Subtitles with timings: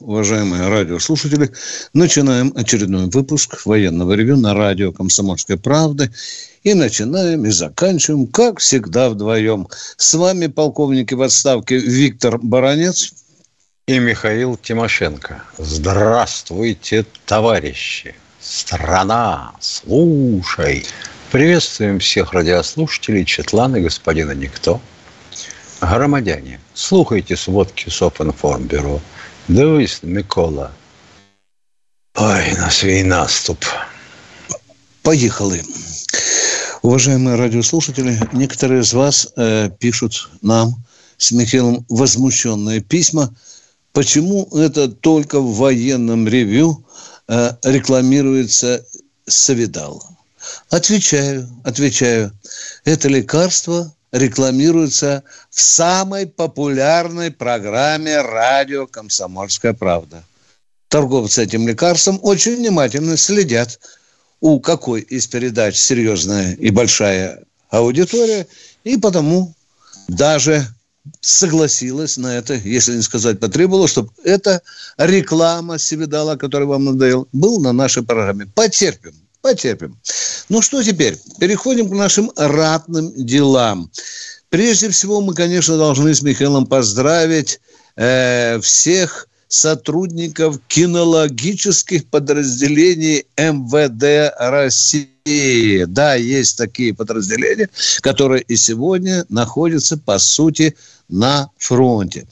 [0.00, 1.50] уважаемые радиослушатели.
[1.92, 6.10] Начинаем очередной выпуск военного ревю на радио «Комсомольской правды».
[6.64, 9.68] И начинаем, и заканчиваем, как всегда, вдвоем.
[9.96, 13.12] С вами полковники в отставке Виктор Баранец.
[13.86, 15.42] И Михаил Тимошенко.
[15.56, 18.14] Здравствуйте, товарищи!
[18.40, 20.84] Страна, слушай!
[21.30, 24.80] Приветствуем всех радиослушателей, Четлана, господина Никто.
[25.80, 29.00] Громадяне, слухайте сводки Софинформбюро.
[29.48, 30.70] Дивись, Микола.
[32.14, 33.64] Ой, на свій наступ.
[35.02, 35.62] Поехали.
[36.82, 40.74] Уважаемые радиослушатели, некоторые из вас э, пишут нам
[41.16, 43.34] с Михаилом возмущенные письма,
[43.92, 46.84] почему это только в военном ревю
[47.28, 48.84] э, рекламируется
[49.26, 50.04] Савидал.
[50.70, 52.32] Отвечаю, отвечаю.
[52.84, 60.24] Это лекарство рекламируется в самой популярной программе радио «Комсомольская правда».
[60.88, 63.78] Торговцы этим лекарством очень внимательно следят,
[64.40, 68.46] у какой из передач серьезная и большая аудитория,
[68.84, 69.54] и потому
[70.06, 70.66] даже
[71.20, 74.62] согласилась на это, если не сказать потребовала, чтобы эта
[74.96, 78.46] реклама Севидала, которая вам надоел, был на нашей программе.
[78.46, 79.14] Потерпим.
[79.40, 79.98] Потерпим.
[80.48, 81.16] Ну что теперь?
[81.38, 83.90] Переходим к нашим ратным делам.
[84.50, 87.60] Прежде всего, мы, конечно, должны с Михаилом поздравить
[87.96, 95.84] э, всех сотрудников кинологических подразделений МВД России.
[95.84, 97.68] Да, есть такие подразделения,
[98.00, 100.76] которые и сегодня находятся, по сути,
[101.08, 102.26] на фронте.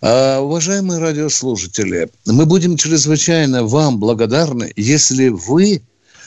[0.00, 5.82] А, уважаемые радиослушатели, мы будем чрезвычайно вам благодарны, если вы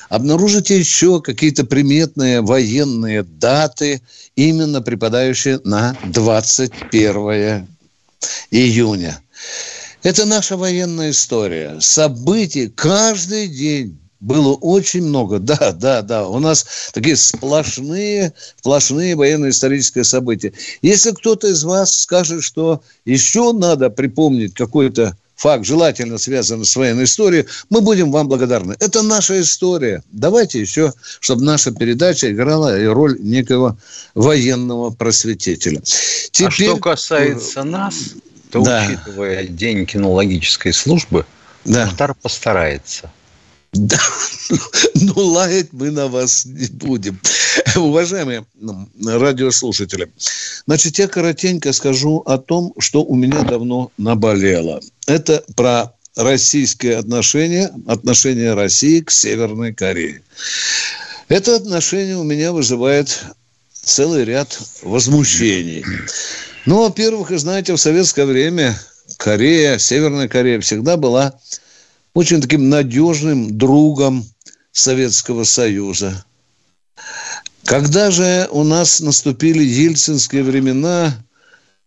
[0.10, 4.02] обнаружите еще какие-то приметные военные даты,
[4.36, 7.68] именно припадающие на 21
[8.52, 9.22] июня.
[10.04, 11.78] Это наша военная история.
[11.80, 15.40] Событий каждый день было очень много.
[15.48, 16.28] Да, да, да.
[16.28, 20.54] У нас такие сплошные, сплошные военно-исторические события.
[20.82, 27.06] Если кто-то из вас скажет, что еще надо припомнить какой-то факт, желательно связанный с военной
[27.06, 28.76] историей, мы будем вам благодарны.
[28.80, 30.04] Это наша история.
[30.12, 33.78] Давайте еще, чтобы наша передача играла роль некого
[34.16, 35.82] военного просветителя.
[36.32, 36.48] Теперь...
[36.48, 37.96] А что касается нас,
[38.52, 38.86] то, да.
[38.86, 41.26] учитывая День кинологической службы,
[41.64, 41.86] да.
[41.86, 43.12] Мухтар постарается.
[43.74, 44.00] Да,
[44.96, 47.20] ну лаять мы на вас не будем.
[47.76, 48.46] Уважаемые
[49.06, 50.10] радиослушатели,
[50.66, 54.80] значит, я коротенько скажу о том, что у меня давно наболело.
[55.08, 60.22] Это про российские отношения, отношения России к Северной Корее.
[61.30, 63.24] Это отношение у меня вызывает
[63.72, 65.86] целый ряд возмущений.
[66.66, 68.78] Ну, во-первых, вы знаете, в советское время
[69.16, 71.40] Корея, Северная Корея всегда была
[72.14, 74.26] очень таким надежным другом
[74.74, 76.26] Советского Союза.
[77.64, 81.14] Когда же у нас наступили ельцинские времена,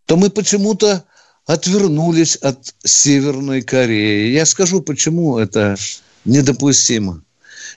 [0.06, 1.04] то мы почему-то
[1.46, 4.32] отвернулись от Северной Кореи.
[4.32, 5.76] Я скажу, почему это
[6.24, 7.22] недопустимо.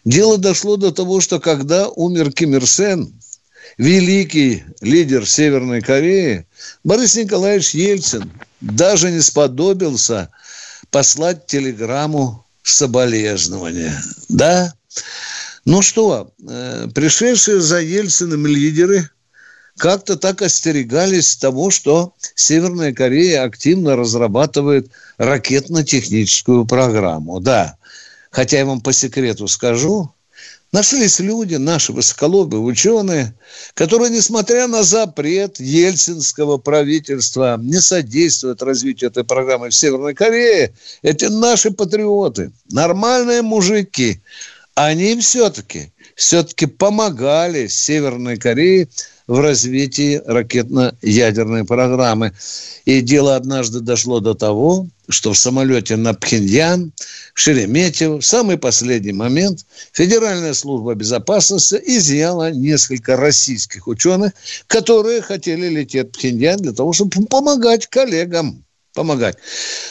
[0.06, 3.14] Дело дошло до того, что когда умер Ким Ир Сен,
[3.78, 6.46] великий лидер Северной Кореи,
[6.84, 8.32] Борис Николаевич Ельцин
[8.62, 10.30] даже не сподобился
[10.92, 14.02] послать телеграмму соболезнования.
[14.30, 14.74] Да?
[15.66, 19.10] Ну что, э, пришедшие за Ельциным лидеры
[19.78, 27.40] как-то так остерегались того, что Северная Корея активно разрабатывает ракетно-техническую программу.
[27.40, 27.78] Да,
[28.32, 30.14] хотя я вам по секрету скажу,
[30.74, 33.36] Нашлись люди, наши высоколобые ученые,
[33.76, 40.74] которые, несмотря на запрет ельцинского правительства, не содействуют развитию этой программы в Северной Корее.
[41.04, 44.24] Это наши патриоты, нормальные мужики.
[44.74, 48.90] Они все-таки, все-таки помогали Северной Корее
[49.28, 52.34] в развитии ракетно-ядерной программы.
[52.86, 56.92] И дело однажды дошло до того, что в самолете на Пхеньян,
[57.34, 64.34] Шереметьево, в самый последний момент Федеральная служба безопасности изъяла несколько российских ученых,
[64.68, 68.64] которые хотели лететь в Пхеньян для того, чтобы помогать коллегам.
[68.94, 69.38] Помогать.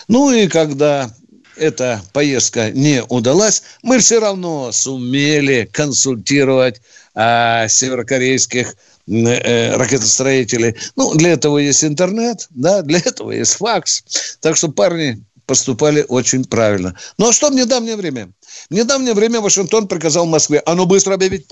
[0.07, 1.13] Ну и когда
[1.57, 6.81] эта поездка не удалась, мы все равно сумели консультировать
[7.15, 8.75] а, северокорейских
[9.07, 10.77] э, ракетостроителей.
[10.97, 14.05] Ну, для этого есть интернет, да, для этого есть факс.
[14.41, 16.97] Так что парни поступали очень правильно.
[17.19, 18.33] Ну, а что в недавнее время?
[18.71, 21.47] В недавнее время Вашингтон приказал Москве, а ну быстро объявить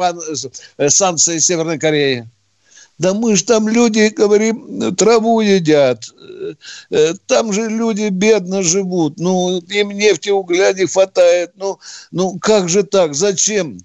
[0.78, 2.28] э, санкции Северной Кореи.
[2.98, 6.04] Да мы же там люди, говорим, траву едят.
[6.90, 9.18] Э, там же люди бедно живут.
[9.18, 11.52] Ну, им нефти, угля не хватает.
[11.56, 11.78] Ну,
[12.10, 13.14] ну как же так?
[13.14, 13.78] Зачем?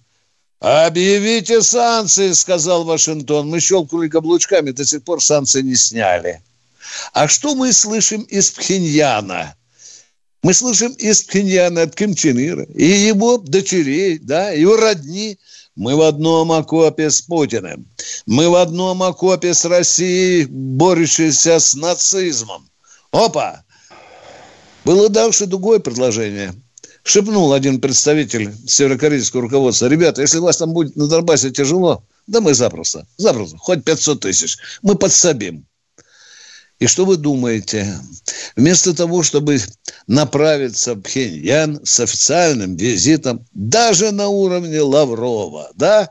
[0.59, 3.49] Объявите санкции, сказал Вашингтон.
[3.49, 6.41] Мы щелкнули каблучками, до сих пор санкции не сняли.
[7.13, 9.55] А что мы слышим из Пхеньяна?
[10.43, 15.37] Мы слышим из Пхеньяна от Ким Чен Ира и его дочерей, да, его родни–
[15.75, 17.85] мы в одном окопе с Путиным.
[18.25, 22.69] Мы в одном окопе с Россией, борющейся с нацизмом.
[23.11, 23.63] Опа!
[24.85, 26.53] Было дальше другое предложение.
[27.07, 29.85] Шепнул один представитель северокорейского руководства.
[29.85, 34.21] Ребята, если у вас там будет на Донбассе тяжело, да мы запросто, запросто, хоть 500
[34.21, 34.57] тысяч.
[34.81, 35.67] Мы подсобим.
[36.79, 37.95] И что вы думаете?
[38.55, 39.59] Вместо того, чтобы
[40.07, 46.09] направиться в Пхеньян с официальным визитом, даже на уровне Лаврова, да,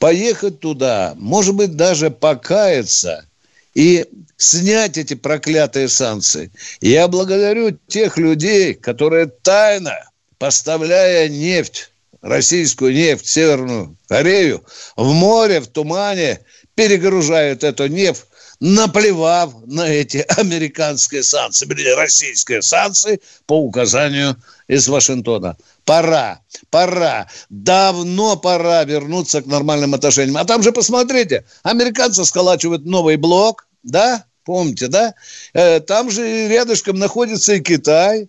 [0.00, 3.24] поехать туда, может быть, даже покаяться
[3.74, 6.50] и снять эти проклятые санкции.
[6.80, 9.98] Я благодарю тех людей, которые тайно,
[10.38, 11.90] поставляя нефть,
[12.20, 14.64] российскую нефть Северную Корею,
[14.96, 16.40] в море, в тумане,
[16.74, 18.24] перегружают эту нефть
[18.62, 24.36] наплевав на эти американские санкции, или российские санкции по указанию
[24.68, 25.56] из Вашингтона.
[25.84, 26.40] Пора,
[26.70, 30.36] пора, давно пора вернуться к нормальным отношениям.
[30.36, 35.14] А там же, посмотрите, американцы сколачивают новый блок, да, помните, да?
[35.54, 38.28] Э, там же рядышком находится и Китай.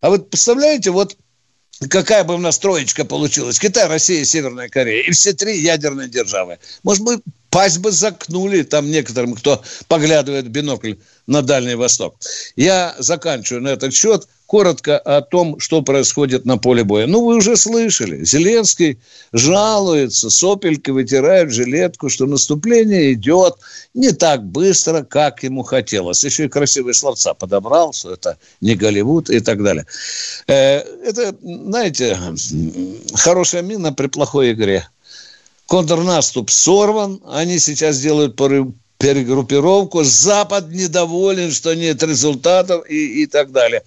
[0.00, 1.16] А вот представляете, вот
[1.90, 2.38] какая бы у
[3.04, 3.58] получилась.
[3.58, 5.02] Китай, Россия, Северная Корея.
[5.02, 6.58] И все три ядерные державы.
[6.82, 7.20] Может быть,
[7.50, 10.94] пасть бы закнули там некоторым, кто поглядывает в бинокль
[11.26, 12.16] на Дальний Восток.
[12.56, 17.06] Я заканчиваю на этот счет коротко о том, что происходит на поле боя.
[17.06, 18.24] Ну, вы уже слышали.
[18.24, 18.98] Зеленский
[19.32, 23.56] жалуется, сопельки вытирает жилетку, что наступление идет
[23.94, 26.24] не так быстро, как ему хотелось.
[26.24, 29.86] Еще и красивые словца подобрал, что это не Голливуд и так далее.
[30.46, 32.16] Э, это, знаете,
[33.14, 34.88] хорошая мина при плохой игре.
[35.66, 38.36] Контрнаступ сорван, они сейчас делают
[38.98, 40.04] перегруппировку.
[40.04, 43.82] Запад недоволен, что нет результатов и, и так далее.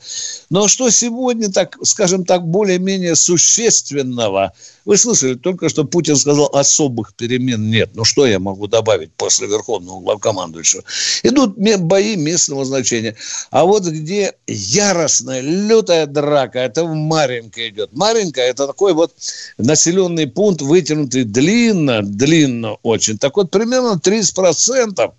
[0.50, 4.53] Но что сегодня, так, скажем так, более-менее существенного?
[4.89, 7.91] Вы слышали только, что Путин сказал, особых перемен нет.
[7.94, 10.83] Ну, что я могу добавить после Верховного главкомандующего?
[11.21, 13.15] Идут бои местного значения.
[13.51, 17.91] А вот где яростная, лютая драка, это в Маринка идет.
[17.94, 19.13] Маринка– это такой вот
[19.59, 23.19] населенный пункт, вытянутый длинно, длинно очень.
[23.19, 25.12] Так вот, примерно 30%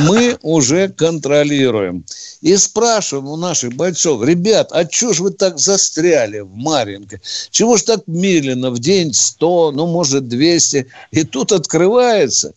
[0.00, 2.04] мы уже контролируем.
[2.40, 7.20] И спрашиваем у наших бойцов, ребят, а чего ж вы так застряли в Маринке?
[7.52, 10.86] Чего ж так медленно в день 100, ну, может, 200?
[11.10, 12.54] И тут открывается,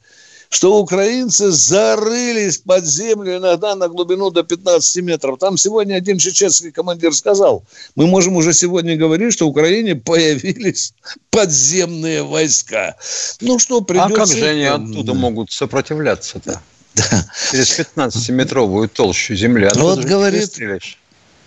[0.49, 5.37] что украинцы зарылись под землю иногда на глубину до 15 метров.
[5.39, 7.63] Там сегодня один чеченский командир сказал,
[7.95, 10.93] мы можем уже сегодня говорить, что в Украине появились
[11.29, 12.95] подземные войска.
[13.41, 14.13] Ну что, придется...
[14.13, 16.61] А как же они оттуда могут сопротивляться-то?
[16.95, 17.25] Да.
[17.51, 19.69] Через 15-метровую толщу земли.
[19.75, 20.57] Вот говорит,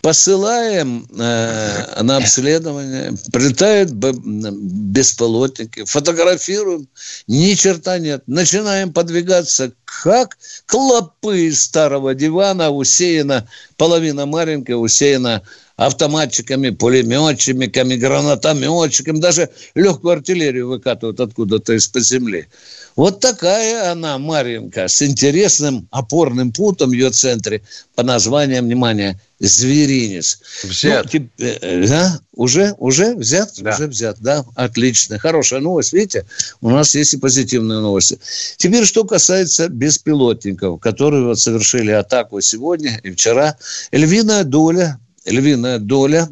[0.02, 6.88] посылаем э, на обследование, прилетают беспилотники, фотографируем,
[7.26, 8.22] ни черта нет.
[8.26, 15.42] Начинаем подвигаться как клопы старого дивана, усеяна, половина маленькая, усеяна
[15.78, 22.48] автоматчиками, пулеметчиками, гранатометчиками, даже легкую артиллерию выкатывают откуда-то из-под земли.
[22.96, 27.62] Вот такая она, Маринка, с интересным опорным пунктом в ее центре
[27.94, 30.40] по названием, внимание, Зверинец.
[30.64, 31.04] Взят.
[31.04, 32.20] Ну, тип, э, да?
[32.34, 33.52] Уже, уже взят?
[33.58, 33.74] Да.
[33.76, 34.44] Уже взят, да.
[34.56, 35.20] Отлично.
[35.20, 35.92] Хорошая новость.
[35.92, 36.26] Видите,
[36.60, 38.18] у нас есть и позитивные новости.
[38.56, 43.56] Теперь, что касается беспилотников, которые вот совершили атаку сегодня и вчера.
[43.92, 44.98] Львиная доля
[45.30, 46.28] львиная доля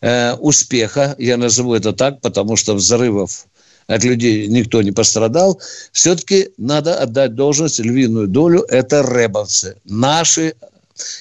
[0.00, 3.46] э, успеха, я назову это так, потому что взрывов
[3.86, 5.60] от людей никто не пострадал,
[5.92, 10.54] все-таки надо отдать должность, львиную долю, это рэбовцы, наши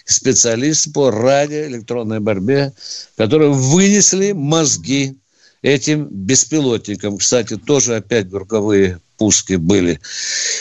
[0.05, 2.73] специалисты по радиоэлектронной борьбе,
[3.17, 5.17] которые вынесли мозги
[5.61, 7.17] этим беспилотникам.
[7.17, 9.99] Кстати, тоже опять групповые пуски были.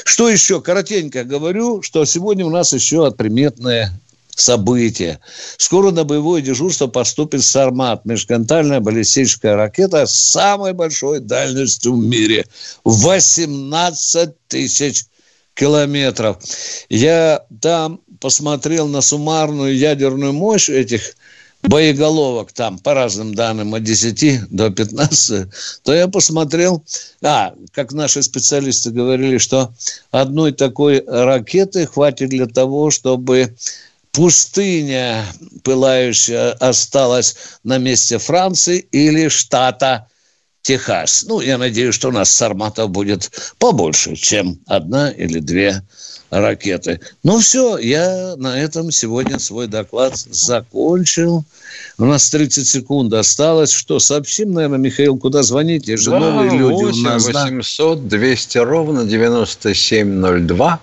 [0.04, 0.60] Что еще?
[0.60, 3.92] Коротенько говорю, что сегодня у нас еще отприметное
[4.36, 5.20] событие.
[5.56, 12.46] Скоро на боевое дежурство поступит «Сармат»– межконтинентальная баллистическая ракета с самой большой дальностью в мире–
[12.84, 15.04] 18 тысяч
[15.54, 16.38] километров.
[16.88, 21.14] Я там посмотрел на суммарную ядерную мощь этих
[21.62, 25.48] боеголовок там по разным данным от 10 до 15,
[25.82, 26.84] то я посмотрел,
[27.22, 29.72] а, как наши специалисты говорили, что
[30.10, 33.56] одной такой ракеты хватит для того, чтобы
[34.14, 35.26] пустыня
[35.64, 40.06] пылающая осталась на месте Франции или штата
[40.62, 41.26] Техас.
[41.28, 45.82] Ну, я надеюсь, что у нас сарматов будет побольше, чем одна или две
[46.30, 47.00] ракеты.
[47.22, 51.44] Ну все, я на этом сегодня свой доклад закончил.
[51.98, 53.72] У нас 30 секунд осталось.
[53.72, 55.86] Что, сообщим, наверное, Михаил, куда звонить?
[55.86, 57.26] Я же да, новые люди 8 у нас.
[57.26, 60.80] 800 200 ровно 9702.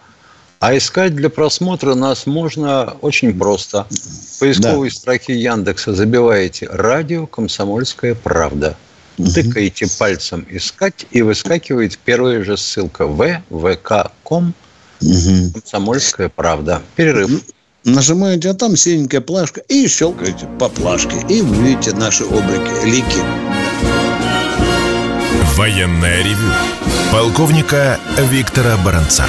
[0.61, 3.87] А искать для просмотра нас можно очень просто.
[3.89, 4.95] В поисковой да.
[4.95, 8.77] строке Яндекса забиваете «Радио Комсомольская правда».
[9.17, 9.31] Угу.
[9.31, 14.53] Тыкаете пальцем «Искать» и выскакивает первая же ссылка vvk.com
[15.01, 15.53] Угу.
[15.53, 16.81] Комсомольская правда.
[16.95, 17.41] Перерыв.
[17.83, 23.23] Нажимаете, а там синенькая плашка, и щелкаете по плашке, и вы видите наши облаки, лики.
[25.55, 26.53] Военная ревю.
[27.11, 27.99] Полковника
[28.29, 29.25] Виктора Баранца.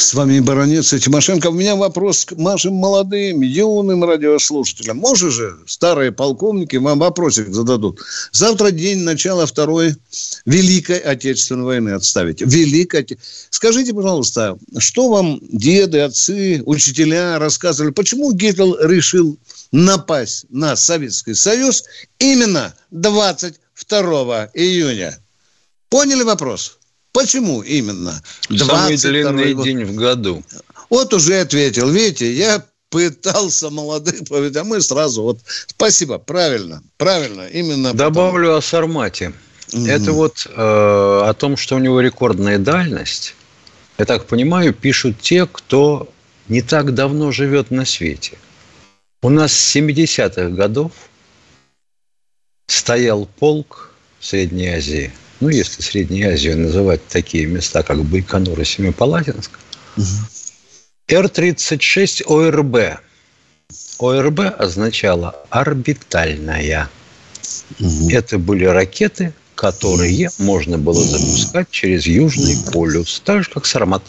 [0.00, 1.48] С вами баронец и Тимошенко.
[1.48, 4.96] У меня вопрос к нашим молодым, юным радиослушателям.
[4.96, 8.00] Может же, старые полковники вам вопросик зададут.
[8.32, 9.94] Завтра день начала Второй
[10.46, 12.40] Великой Отечественной войны отставить.
[12.40, 13.06] Великой
[13.50, 19.38] Скажите, пожалуйста, что вам деды, отцы, учителя рассказывали, почему Гитлер решил
[19.70, 21.84] напасть на Советский Союз
[22.18, 25.18] именно 22 июня?
[25.90, 26.79] Поняли вопрос?
[27.12, 28.22] Почему именно?
[28.56, 29.64] Самый длинный год?
[29.64, 30.44] день в году.
[30.88, 31.88] Вот уже ответил.
[31.88, 35.40] Видите, я пытался молодых powiedzieć, а мы сразу вот...
[35.66, 37.46] Спасибо, правильно, правильно.
[37.48, 38.58] Именно Добавлю потому.
[38.58, 39.32] о Сармате.
[39.68, 39.90] Mm-hmm.
[39.90, 43.34] Это вот э, о том, что у него рекордная дальность.
[43.98, 46.08] Я так понимаю, пишут те, кто
[46.48, 48.38] не так давно живет на свете.
[49.22, 50.92] У нас с 70-х годов
[52.66, 58.64] стоял полк в Средней Азии– ну, если Средней Азию называть такие места, как Байконур и
[58.64, 59.50] Семипалатинск,
[59.96, 60.04] угу.
[61.08, 63.00] Р-36 ОРБ.
[63.98, 66.88] ОРБ означало орбитальная.
[67.78, 68.10] Угу.
[68.10, 74.02] Это были ракеты, которые можно было запускать через Южный полюс, так же, как Сармат.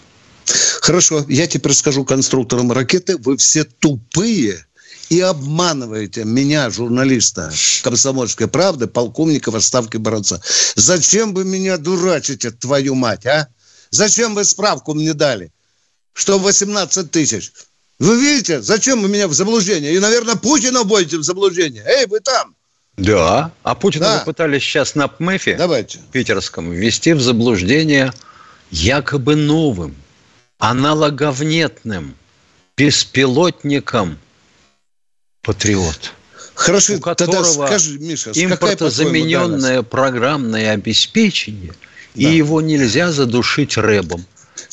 [0.82, 4.66] Хорошо, я теперь скажу конструкторам ракеты, вы все тупые
[5.12, 7.52] и обманываете меня, журналиста
[7.84, 10.42] «Комсомольской правды», полковника в отставке Баранца.
[10.76, 13.50] Зачем вы меня дурачите, твою мать, а?
[13.90, 15.52] Зачем вы справку мне дали?
[16.14, 17.52] Что 18 тысяч?
[18.00, 19.94] Вы видите, зачем вы меня в заблуждение?
[19.94, 21.84] И, наверное, Путина вводите в заблуждение.
[21.86, 22.56] Эй, вы там!
[22.96, 24.20] Да, а Путина да.
[24.20, 26.00] пытались сейчас на ПМЭФе Давайте.
[26.14, 28.14] питерском ввести в заблуждение
[28.70, 29.94] якобы новым,
[30.58, 32.16] аналоговнетным,
[32.78, 34.18] беспилотником–
[35.42, 36.14] патриот.
[36.54, 41.74] Хорошо, у которого тогда скажи, Миша, импортозамененное программное обеспечение,
[42.14, 42.22] да.
[42.22, 44.26] и его нельзя задушить рэбом.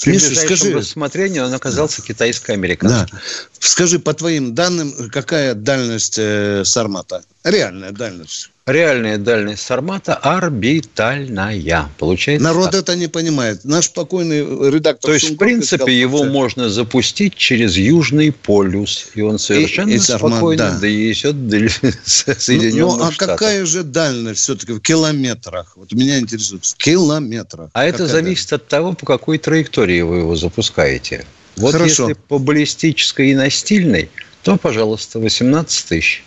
[0.02, 3.16] При Миша, скажи, рассмотрению он оказался китайско-американским.
[3.16, 3.20] Да.
[3.58, 7.22] Скажи, по твоим данным, какая дальность э, Сармата?
[7.50, 8.50] Реальная дальность.
[8.66, 11.88] Реальная дальность Сармата орбитальная.
[11.96, 12.82] Получается Народ так.
[12.82, 13.64] это не понимает.
[13.64, 14.40] Наш покойный
[14.70, 15.08] редактор...
[15.08, 19.08] То есть, в принципе, сказал, его можно запустить через Южный полюс.
[19.14, 20.78] И он совершенно и, и Сармат, спокойно да.
[20.78, 21.56] доезет до
[22.04, 23.38] Соединенных ну, ну, а Штатов.
[23.38, 25.72] какая же дальность все-таки в километрах?
[25.76, 26.66] Вот меня интересует.
[26.66, 27.70] В километрах.
[27.72, 28.52] А это зависит дальность?
[28.52, 31.24] от того, по какой траектории вы его запускаете.
[31.56, 32.08] Вот Хорошо.
[32.08, 34.10] если по баллистической и настильной,
[34.42, 36.22] то, пожалуйста, 18 тысяч.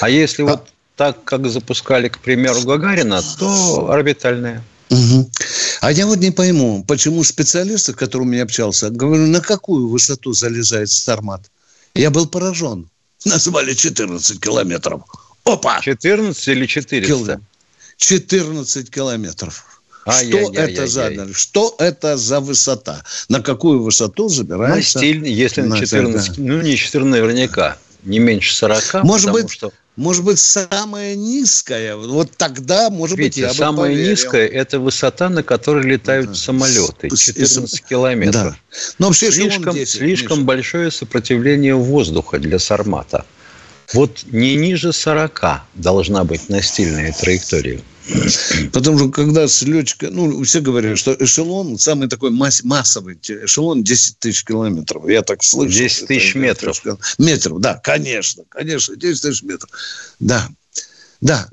[0.00, 0.46] А если а...
[0.46, 4.64] вот так, как запускали, к примеру, Гагарина, то орбитальная.
[4.90, 5.30] Угу.
[5.80, 10.32] А я вот не пойму, почему специалисты, с которыми я общался, говорю, на какую высоту
[10.32, 11.42] залезает Стармат?
[11.94, 12.88] Я был поражен.
[13.24, 15.02] Назвали 14 километров.
[15.44, 15.80] Опа!
[15.80, 17.40] 14 или 400?
[17.96, 19.82] 14 километров.
[20.04, 23.04] А, что я, это я, за я, что это за высота?
[23.28, 24.98] На какую высоту забирается?
[24.98, 26.42] На стиль, если на 14, да.
[26.42, 29.04] ну не 14 наверняка, не меньше 40.
[29.04, 31.96] Может быть, что может быть, самая низкая.
[31.96, 36.34] Вот тогда, может Видите, быть, я самая бы низкая– это высота, на которой летают да.
[36.34, 37.10] самолеты.
[37.14, 38.54] 14 километров.
[38.54, 38.56] Да.
[39.00, 43.26] Но вообще слишком, 10, слишком большое сопротивление воздуха для Сармата.
[43.94, 47.80] Вот не ниже 40 должна быть настильная траектория.
[48.72, 53.84] Потому что когда с летчика, ну, все говорят, что эшелон, самый такой масс, массовый эшелон
[53.84, 55.08] 10 тысяч километров.
[55.08, 55.72] Я так слышу.
[55.72, 56.82] 10 тысяч метров.
[57.18, 59.70] Метров, да, конечно, конечно, 10 тысяч метров.
[60.20, 60.48] Да,
[61.20, 61.48] да.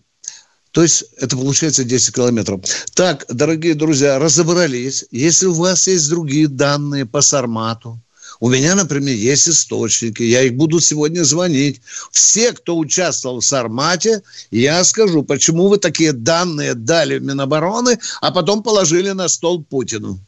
[0.72, 2.62] То есть это получается 10 километров.
[2.94, 5.06] Так, дорогие друзья, разобрались.
[5.10, 8.02] Если у вас есть другие данные по Сармату,
[8.46, 11.82] у меня, например, есть источники, я их буду сегодня звонить.
[12.12, 14.22] Все, кто участвовал в Сармате,
[14.52, 20.20] я скажу, почему вы такие данные дали в Минобороны, а потом положили на стол Путину.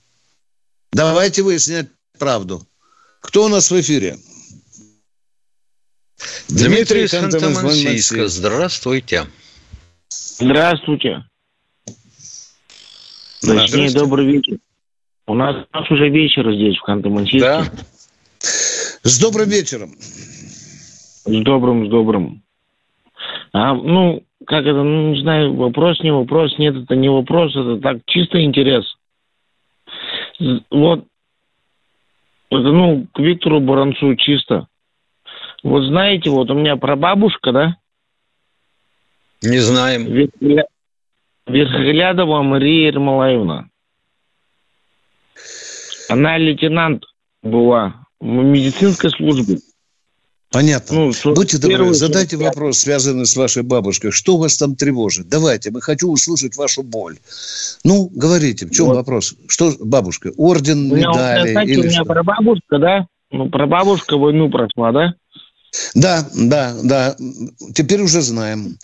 [0.92, 2.68] Давайте выяснять правду.
[3.22, 4.18] Кто у нас в эфире?
[6.48, 8.28] Дмитрий, Дмитрий Ханты-Мансийска.
[8.30, 9.28] Здравствуйте.
[10.10, 11.24] Здравствуйте.
[13.42, 14.58] Точнее, добрый вечер.
[15.28, 17.40] У нас, у нас уже вечер здесь, в Ханты-Мансийске.
[17.40, 17.72] Да.
[19.08, 19.94] С добрым вечером.
[20.00, 22.44] С добрым, с добрым.
[23.54, 27.80] А, ну, как это, ну, не знаю, вопрос, не вопрос, нет, это не вопрос, это
[27.80, 28.84] так, чисто интерес.
[30.70, 31.06] Вот,
[32.50, 34.68] это, ну, к Виктору Баранцу чисто.
[35.64, 37.78] Вот знаете, вот у меня прабабушка, да?
[39.42, 40.04] Не знаем.
[41.48, 43.70] Верхоглядова Мария Ермолаевна.
[46.10, 47.06] Она лейтенант
[47.42, 49.60] была медицинской службе.
[50.50, 50.96] Понятно.
[50.96, 54.12] Ну, Будьте добры, задайте вопрос, связанный с вашей бабушкой.
[54.12, 55.28] Что вас там тревожит?
[55.28, 57.18] Давайте, мы хочу услышать вашу боль.
[57.84, 58.96] Ну, говорите, в чем вот.
[58.96, 59.36] вопрос?
[59.50, 61.48] Что, бабушка, орден, у меня, медали?
[61.50, 62.06] Кстати, или у меня что?
[62.06, 63.08] прабабушка, да?
[63.32, 65.14] Ну, прабабушка войну прошла, да?
[65.94, 67.16] Да, да, да.
[67.74, 68.78] Теперь уже знаем.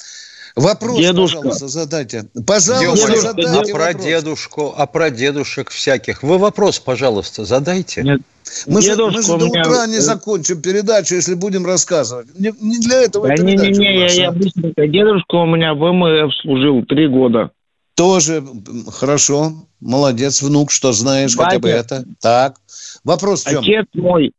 [0.56, 1.38] Вопрос, Дедушка.
[1.38, 2.26] пожалуйста, задайте.
[2.46, 4.06] Пожалуйста, Дедушка, задайте а про вопрос.
[4.06, 6.22] дедушку, а про дедушек всяких.
[6.22, 8.04] Вы вопрос, пожалуйста, задайте.
[8.04, 8.22] Нет.
[8.68, 9.62] Мы же, мы же до меня...
[9.62, 12.28] утра не закончим передачу, если будем рассказывать.
[12.38, 14.88] Не, не для этого да не, не, не, я, я быстренько.
[14.88, 17.50] Дедушка у меня в МФ служил три года.
[17.96, 18.44] Тоже
[18.92, 19.54] хорошо.
[19.80, 21.50] Молодец, внук, что знаешь Батя.
[21.50, 22.06] хотя бы это.
[22.22, 22.58] Так.
[23.04, 23.60] Вопрос в чем?
[23.60, 24.32] Отец мой,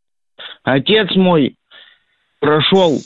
[0.62, 1.56] отец мой
[2.40, 3.00] прошел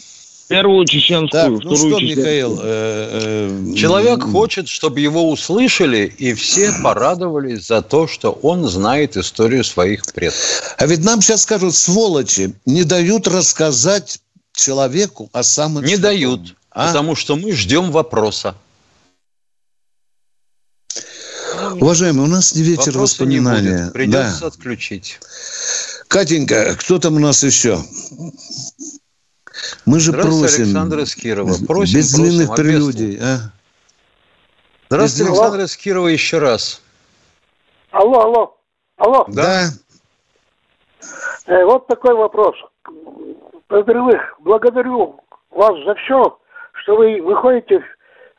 [0.49, 2.17] Первую чеченскую, так, ну вторую что, чеченскую.
[2.17, 8.67] Михаил, э, э, Человек хочет, чтобы его услышали, и все порадовались за то, что он
[8.67, 10.75] знает историю своих предков.
[10.79, 14.21] А ведь нам сейчас скажут, сволочи, не дают рассказать
[14.55, 16.87] человеку о самом Не дают, а?
[16.87, 18.55] потому что мы ждем вопроса.
[21.75, 23.71] Уважаемый, у нас не вечер Вопроса воспоминания.
[23.71, 23.93] Не будет.
[23.93, 24.47] Придется да.
[24.47, 25.19] отключить.
[26.09, 27.85] Катенька, кто там у нас еще?
[29.87, 30.65] Мы же просим...
[30.65, 31.55] Александр из Кирова.
[31.67, 33.19] Просим, без просим, длинных прелюдий.
[33.21, 33.53] А?
[34.89, 35.39] Здравствуйте, без...
[35.39, 36.83] Александр из Кирова еще раз.
[37.91, 38.57] Алло, алло.
[38.97, 39.25] Алло.
[39.29, 39.65] Да.
[41.47, 42.57] Э, вот такой вопрос.
[43.69, 46.39] Поздравых, благодарю вас за все,
[46.73, 47.83] что вы выходите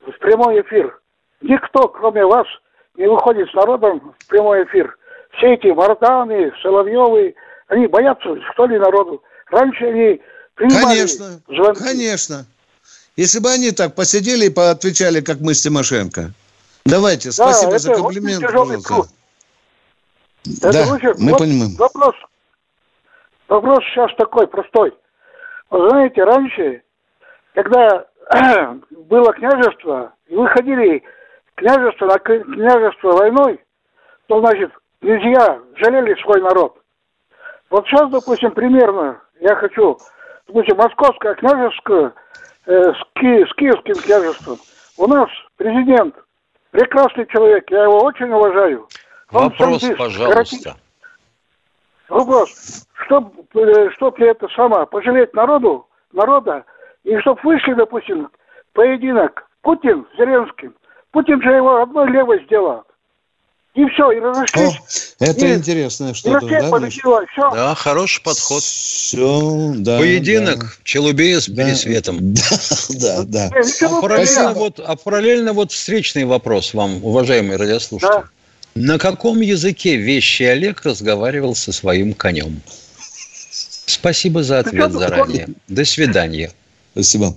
[0.02, 1.00] в прямой эфир.
[1.42, 2.48] Никто, кроме вас,
[2.96, 4.98] не выходит с народом в прямой эфир.
[5.38, 7.36] Все эти Мартаны, Соловьевы,
[7.68, 9.22] они боятся, что ли, народу.
[9.52, 10.22] Раньше они
[10.60, 11.82] Конечно, звонки.
[11.82, 12.46] конечно.
[13.16, 16.32] Если бы они так посидели и поотвечали, как мы с Тимошенко.
[16.86, 18.44] Давайте, да, спасибо за комплимент.
[18.44, 21.76] Это да, очень, мы вот понимаем.
[21.76, 22.16] Вопрос,
[23.48, 24.94] вопрос сейчас такой простой.
[25.70, 26.82] Вы знаете, раньше,
[27.54, 28.06] когда
[28.90, 31.04] было княжество, и выходили
[31.56, 33.60] княжество на княжество войной,
[34.28, 36.78] то, значит, князья жалели свой народ.
[37.70, 39.98] Вот сейчас, допустим, примерно, я хочу
[40.50, 42.14] допустим, Московское княжество
[42.66, 44.58] э, с, Ки, с Киевским княжеством.
[44.98, 46.16] У нас президент
[46.72, 48.88] прекрасный человек, я его очень уважаю.
[49.32, 50.76] Он Вопрос, сам пожалуйста.
[52.10, 52.88] Вопрос.
[53.06, 56.66] Чтоб, э, чтоб это самое, пожалеть народу, народа,
[57.04, 58.30] и чтоб вышли, допустим,
[58.74, 60.76] поединок Путин с Зеленским.
[61.12, 62.84] Путин же его одной левой сделал.
[63.76, 65.16] И все, и разошлись.
[65.20, 66.70] О, это и, интересное что-то, да?
[66.70, 67.52] Победила, все.
[67.52, 68.64] Да, хороший подход.
[68.64, 70.00] Все, да.
[70.00, 70.70] Поединок да.
[70.84, 71.66] Челубея с да.
[71.66, 72.34] Пересветом.
[72.90, 73.62] Да, да, да.
[73.82, 78.10] А параллельно, вот, а параллельно вот встречный вопрос вам, уважаемые радиослушатели.
[78.10, 78.24] Да.
[78.76, 82.62] На каком языке вещи Олег разговаривал со своим конем?
[83.86, 85.50] Спасибо за ответ заранее.
[85.68, 86.52] До свидания.
[86.94, 87.36] Спасибо.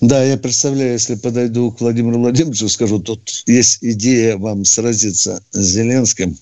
[0.00, 5.58] Да, я представляю, если подойду к Владимиру Владимировичу, скажу, тут есть идея вам сразиться с
[5.58, 6.36] Зеленским.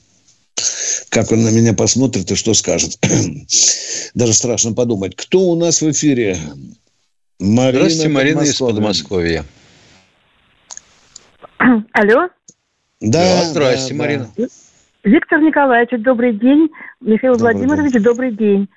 [1.09, 2.99] Как он на меня посмотрит и что скажет.
[4.15, 5.17] Даже страшно подумать.
[5.17, 6.37] Кто у нас в эфире?
[7.39, 9.45] Марина Здравствуйте, Марина из Подмосковья.
[11.93, 12.29] Алло?
[13.01, 14.31] Да, да здрасте, да, Марина.
[14.37, 14.47] Да.
[15.05, 16.69] Виктор Николаевич, добрый день.
[17.01, 18.03] Михаил добрый Владимирович, день.
[18.03, 18.69] добрый день.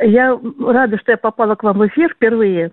[0.00, 2.72] Я рада, что я попала к вам в эфир впервые.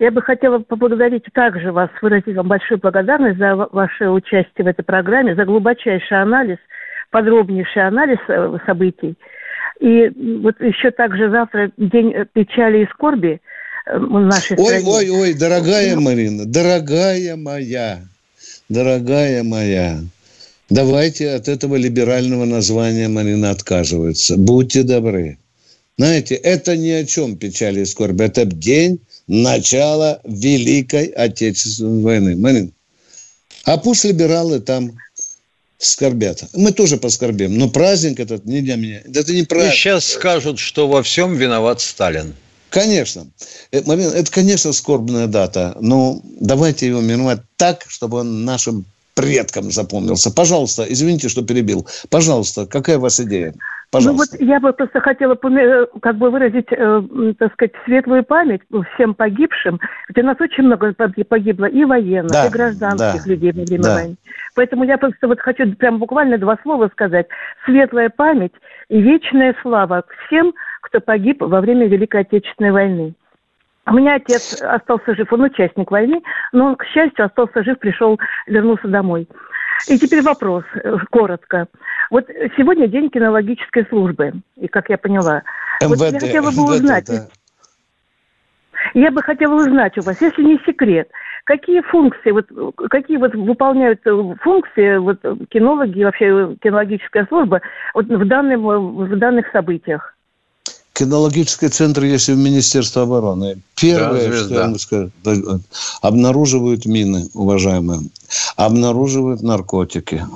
[0.00, 4.82] Я бы хотела поблагодарить также вас, выразить вам большую благодарность за ваше участие в этой
[4.82, 6.56] программе, за глубочайший анализ,
[7.10, 9.14] подробнейший анализ э, событий.
[9.78, 10.10] И
[10.42, 13.42] вот еще также завтра день печали и скорби
[13.84, 14.84] э, в нашей ой, стране.
[14.86, 17.98] Ой, ой, ой, дорогая Марина, дорогая моя,
[18.70, 19.98] дорогая моя,
[20.70, 24.38] давайте от этого либерального названия Марина отказывается.
[24.38, 25.36] Будьте добры.
[25.98, 28.24] Знаете, это ни о чем печали и скорби.
[28.24, 32.36] Это день начала Великой Отечественной войны.
[32.36, 32.72] Марин,
[33.64, 34.98] а пусть либералы там
[35.78, 36.44] скорбят.
[36.52, 37.56] Мы тоже поскорбим.
[37.56, 39.02] Но праздник этот не для меня.
[39.14, 39.72] Это не праздник.
[39.72, 42.34] И сейчас скажут, что во всем виноват Сталин.
[42.70, 43.28] Конечно.
[43.70, 45.76] Э, это, конечно, скорбная дата.
[45.80, 50.32] Но давайте его миновать так, чтобы он нашим предкам запомнился.
[50.32, 51.86] Пожалуйста, извините, что перебил.
[52.08, 53.54] Пожалуйста, какая у вас идея?
[53.90, 54.36] Пожалуйста.
[54.38, 57.02] Ну вот я бы просто хотела э, как бы выразить, э,
[57.38, 58.60] так сказать, светлую память
[58.94, 59.80] всем погибшим.
[60.14, 63.94] У нас очень много погибло и военных, да, и гражданских да, людей во время да.
[63.94, 64.16] войны.
[64.54, 67.26] Поэтому я просто вот хочу прям буквально два слова сказать.
[67.64, 68.54] Светлая память
[68.88, 73.14] и вечная слава всем, кто погиб во время Великой Отечественной войны.
[73.86, 76.22] У меня отец остался жив, он участник войны,
[76.52, 79.26] но он, к счастью, остался жив, пришел, вернулся домой.
[79.88, 81.66] И теперь вопрос, э, коротко.
[82.10, 85.42] Вот сегодня день кинологической службы, и как я поняла.
[85.80, 87.28] МВД, вот я хотела бы узнать, МВД,
[88.94, 89.00] да.
[89.00, 91.08] я бы хотела узнать у вас, если не секрет,
[91.44, 92.46] какие функции, вот,
[92.90, 94.00] какие вот выполняют
[94.42, 95.20] функции вот,
[95.50, 97.60] кинологи, вообще кинологическая служба
[97.94, 100.14] вот в, данном, в данных событиях?
[100.92, 103.62] кинологический центр есть в Министерстве обороны.
[103.74, 105.10] Первое, да, что я вам скажу,
[106.02, 108.00] обнаруживают мины, уважаемые,
[108.56, 110.26] обнаруживают наркотики,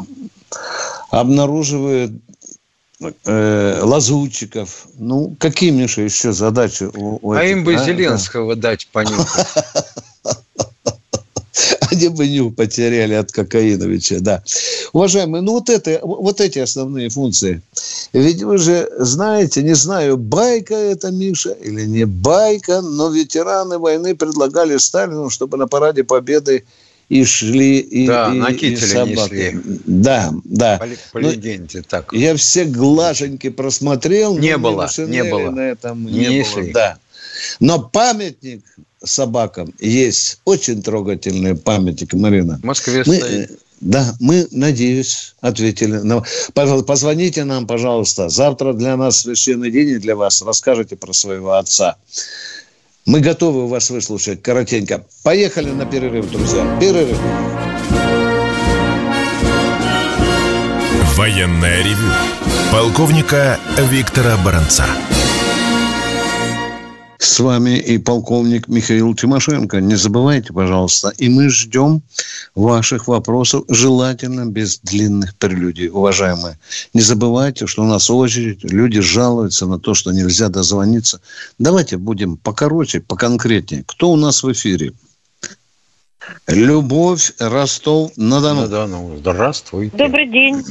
[1.21, 2.13] обнаруживают
[3.25, 4.87] э, лазутчиков.
[4.99, 6.85] Ну, какие, Миша, еще задачи?
[6.95, 7.85] У, у а этих, им бы а?
[7.85, 8.71] Зеленского да.
[8.71, 9.47] дать понюхать.
[11.91, 14.43] Они бы нюх потеряли от Кокаиновича, да.
[14.93, 17.63] Уважаемые, ну вот, это, вот эти основные функции.
[18.13, 24.17] Ведь вы же знаете, не знаю, байка это, Миша, или не байка, но ветераны войны
[24.17, 26.65] предлагали Сталину, чтобы на параде Победы
[27.15, 29.61] и шли и, да, и, на и собаки.
[29.87, 30.79] Да, да.
[30.79, 32.13] По, по ну, легенде, так.
[32.13, 34.37] Я все глаженьки просмотрел.
[34.37, 35.51] Не было, не было.
[35.51, 36.73] На этом не, не было.
[36.73, 36.99] Да.
[37.61, 38.65] Но памятник
[39.05, 42.59] собакам есть очень трогательный памятник, Марина.
[42.61, 43.51] В Москве Мы, стоит.
[43.53, 46.01] Э, да, мы, надеюсь, ответили.
[46.83, 48.29] Позвоните нам, пожалуйста.
[48.29, 50.43] Завтра для нас священный день и для вас.
[50.43, 51.97] Расскажите про своего отца.
[53.07, 55.05] Мы готовы вас выслушать коротенько.
[55.23, 56.65] Поехали на перерыв, друзья.
[56.81, 57.19] Перерыв.
[61.15, 62.11] Военная ревю.
[62.73, 63.59] Полковника
[63.91, 64.87] Виктора Баранца.
[67.19, 69.81] С вами и полковник Михаил Тимошенко.
[69.81, 71.13] Не забывайте, пожалуйста.
[71.19, 72.03] И мы ждем
[72.55, 76.59] ваших вопросов, желательно без длинных прелюдий, уважаемые.
[76.93, 81.21] Не забывайте, что у нас очередь, люди жалуются на то, что нельзя дозвониться.
[81.59, 83.85] Давайте будем покороче, поконкретнее.
[83.87, 84.93] Кто у нас в эфире?
[86.47, 88.63] Любовь Ростов-на-Дону.
[88.63, 89.17] На-Дону.
[89.19, 89.97] Здравствуйте.
[89.97, 90.63] Добрый день,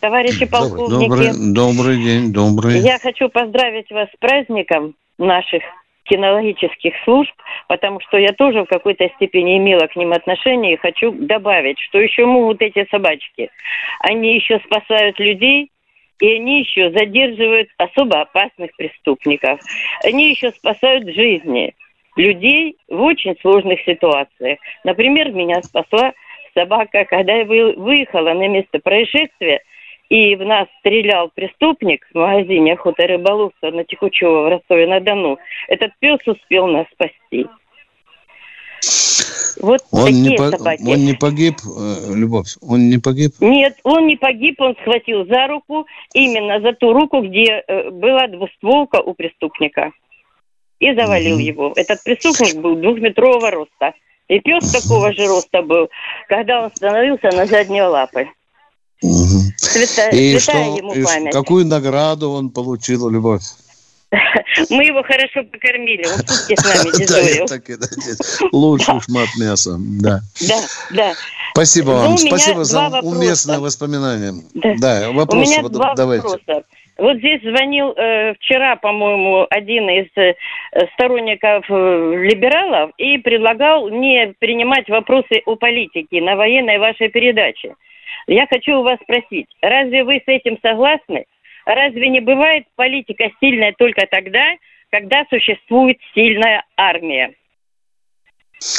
[0.00, 1.08] товарищи полковники.
[1.08, 2.80] Добрый, добрый день, добрый.
[2.80, 5.62] Я хочу поздравить вас с праздником наших
[6.04, 7.32] кинологических служб,
[7.68, 12.00] потому что я тоже в какой-то степени имела к ним отношение и хочу добавить, что
[12.00, 13.50] еще могут эти собачки.
[14.00, 15.70] Они еще спасают людей,
[16.20, 19.60] и они еще задерживают особо опасных преступников.
[20.04, 21.74] Они еще спасают жизни
[22.16, 24.58] людей в очень сложных ситуациях.
[24.84, 26.12] Например, меня спасла
[26.54, 29.60] собака, когда я выехала на место происшествия–
[30.14, 35.90] и в нас стрелял преступник в магазине охота и рыболовства на Тихучева в Ростове-на-Дону, этот
[35.98, 37.48] пес успел нас спасти.
[39.60, 40.82] Вот он такие не собаки.
[40.86, 42.46] Он не погиб, э, Любовь?
[42.62, 43.32] Он не погиб?
[43.40, 48.28] Нет, он не погиб, он схватил за руку, именно за ту руку, где э, была
[48.28, 49.90] двустволка у преступника.
[50.78, 51.44] И завалил угу.
[51.44, 51.72] его.
[51.74, 53.94] Этот преступник был двухметрового роста.
[54.28, 55.90] И пес такого же роста был,
[56.28, 58.28] когда он становился на задние лапы.
[59.64, 61.32] Святая, и что, ему и память.
[61.32, 63.42] Какую награду он получил, Любовь?
[64.70, 68.50] Мы его хорошо покормили, он сутки с нами дежурил.
[68.52, 70.20] Лучший шмат мяса, да.
[70.40, 71.12] Да, да.
[71.52, 74.32] Спасибо вам, спасибо за уместное воспоминание.
[74.78, 75.48] Да, вопрос.
[75.48, 76.64] У меня два вопроса.
[76.96, 80.34] Вот здесь звонил э, вчера, по-моему, один из э,
[80.94, 87.74] сторонников э, либералов и предлагал не принимать вопросы о политике на военной вашей передаче.
[88.26, 91.26] Я хочу у вас спросить, разве вы с этим согласны?
[91.66, 94.44] Разве не бывает политика сильная только тогда,
[94.90, 97.34] когда существует сильная армия?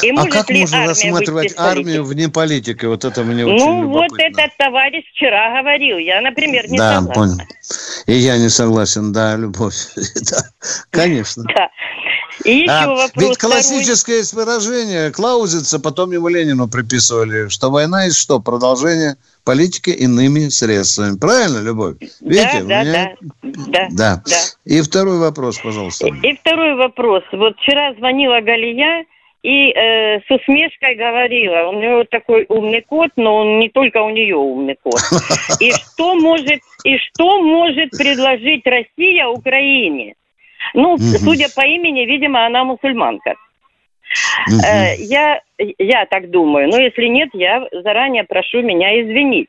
[0.02, 2.86] И а как можно рассматривать армию вне политики?
[2.86, 5.98] Вот это мне очень Ну, вот этот товарищ вчера говорил.
[5.98, 7.14] Я, например, не да, согласна.
[7.14, 7.38] понял.
[8.06, 9.74] И я не согласен, да, Любовь.
[10.30, 10.42] да,
[10.90, 11.44] конечно.
[11.54, 11.70] Да.
[12.44, 14.44] И еще а, вопрос ведь классическое второй.
[14.44, 18.40] выражение Клаузица, потом его Ленину приписывали, что война есть что?
[18.40, 21.16] Продолжение политики иными средствами.
[21.18, 21.96] Правильно, Любовь?
[22.20, 23.16] Видите, да, меня...
[23.42, 24.32] да, да, да, да.
[24.64, 26.08] И второй вопрос, пожалуйста.
[26.08, 27.22] И, и второй вопрос.
[27.32, 29.06] Вот вчера звонила Галия,
[29.42, 34.10] и э, с усмешкой говорила, у нее такой умный кот, но он не только у
[34.10, 35.00] нее умный кот.
[35.60, 40.14] И что может, и что может предложить Россия Украине?
[40.74, 43.36] Ну, судя по имени, видимо, она мусульманка.
[44.48, 44.60] Угу.
[44.98, 46.68] Я, я так думаю.
[46.68, 49.48] Но если нет, я заранее прошу меня извинить.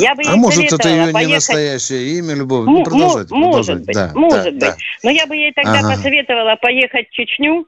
[0.00, 1.26] Я бы а может, это ее поехать...
[1.26, 2.66] не настоящее имя, Любовь?
[2.66, 3.84] Ну, продолжайте, может продолжайте.
[3.84, 4.60] быть, да, может да, быть.
[4.60, 4.76] Да.
[5.02, 5.90] Но я бы ей тогда ага.
[5.90, 7.66] посоветовала поехать в Чечню,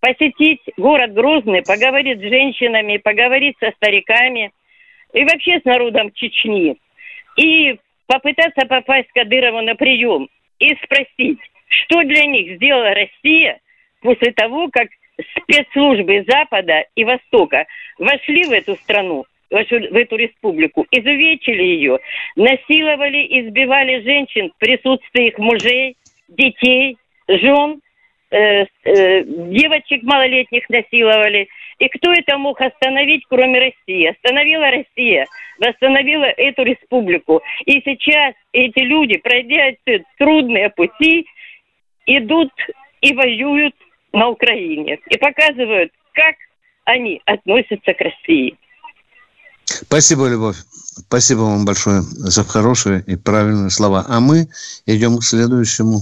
[0.00, 4.52] посетить город Грозный, поговорить с женщинами, поговорить со стариками
[5.14, 6.76] и вообще с народом Чечни.
[7.36, 11.38] И попытаться попасть к Кадырову на прием и спросить,
[11.68, 13.60] что для них сделала Россия
[14.02, 14.88] после того, как
[15.42, 17.66] спецслужбы Запада и Востока
[17.98, 21.98] вошли в эту страну, в эту республику, изувечили ее,
[22.36, 25.96] насиловали, избивали женщин в присутствии их мужей,
[26.28, 26.96] детей,
[27.28, 27.80] жен–
[28.32, 31.48] Э, э, девочек малолетних насиловали.
[31.80, 34.06] И кто это мог остановить, кроме России?
[34.06, 35.26] Остановила Россия,
[35.58, 37.42] восстановила эту республику.
[37.64, 41.26] И сейчас эти люди, пройдя эти трудные пути,
[42.06, 42.52] идут
[43.00, 43.74] и воюют
[44.12, 44.98] на Украине.
[45.08, 46.34] И показывают, как
[46.84, 48.58] они относятся к России.
[49.64, 50.56] Спасибо, Любовь.
[51.06, 54.04] Спасибо вам большое за хорошие и правильные слова.
[54.08, 54.48] А мы
[54.86, 56.00] идем к следующему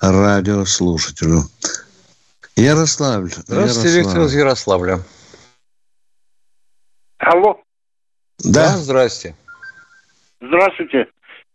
[0.00, 1.42] радиослушателю.
[2.56, 3.30] Ярославль.
[3.30, 4.06] Здравствуйте, Ярослав.
[4.06, 4.98] Виктор из Ярославля.
[7.18, 7.60] Алло.
[8.38, 9.34] Да, да здрасте.
[10.40, 11.06] Здравствуйте.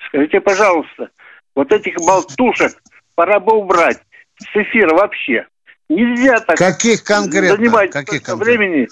[0.08, 1.10] Скажите, пожалуйста,
[1.56, 2.82] вот этих болтушек
[3.16, 4.00] пора бы убрать
[4.40, 5.48] с эфира вообще.
[5.90, 7.58] Нельзя так Каких конкретно?
[7.58, 8.44] занимать Каких конкретно?
[8.44, 8.88] времени.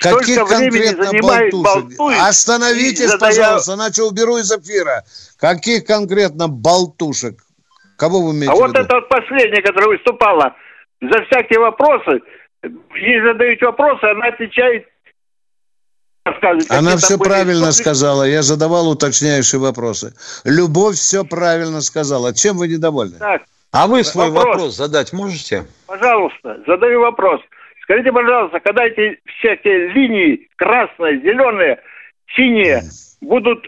[0.00, 2.00] Каких Столько конкретно болтушек?
[2.20, 3.30] Остановитесь, задая...
[3.30, 5.04] пожалуйста, иначе уберу из эфира.
[5.38, 7.42] Каких конкретно болтушек?
[7.96, 8.80] Кого вы имеете А в вот виду?
[8.80, 10.54] это вот последняя, которая выступала,
[11.00, 12.20] за всякие вопросы,
[12.94, 14.86] ей задают вопросы, она отвечает
[16.68, 17.72] она все правильно были...
[17.72, 18.22] сказала.
[18.22, 20.14] Я задавал уточняющие вопросы.
[20.44, 22.32] Любовь все правильно сказала.
[22.32, 23.18] Чем вы недовольны?
[23.18, 24.46] Так, а вы свой вопрос.
[24.46, 25.66] вопрос задать можете?
[25.86, 27.40] Пожалуйста, задаю вопрос.
[27.82, 31.80] Скажите, пожалуйста, когда эти все эти линии красные, зеленые,
[32.36, 32.82] синие
[33.20, 33.66] будут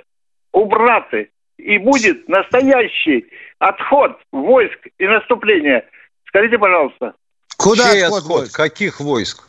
[0.52, 3.26] убраты и будет настоящий
[3.58, 5.84] отход войск и наступление.
[6.28, 7.14] Скажите, пожалуйста.
[7.56, 8.38] Куда Чей отход, отход?
[8.40, 8.56] Войск?
[8.56, 9.48] Каких войск?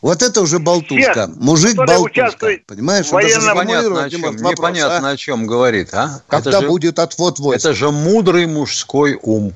[0.00, 1.12] Вот это уже болтушка.
[1.12, 2.58] Всех, Мужик болтушка.
[2.66, 3.10] Понимаешь?
[3.10, 3.50] Военном...
[3.50, 5.12] Непонятно, о чем, вопрос, непонятно а?
[5.12, 5.92] о чем говорит.
[5.92, 6.22] А?
[6.26, 7.60] Когда это будет отвод войск?
[7.60, 9.52] Это же мудрый мужской ум.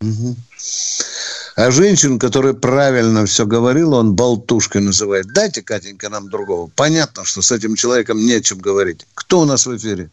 [0.00, 0.34] Угу.
[1.56, 5.26] А женщин, который правильно все говорил, он болтушкой называет.
[5.34, 6.70] Дайте, Катенька, нам другого.
[6.74, 9.06] Понятно, что с этим человеком нечем говорить.
[9.14, 10.10] Кто у нас в эфире?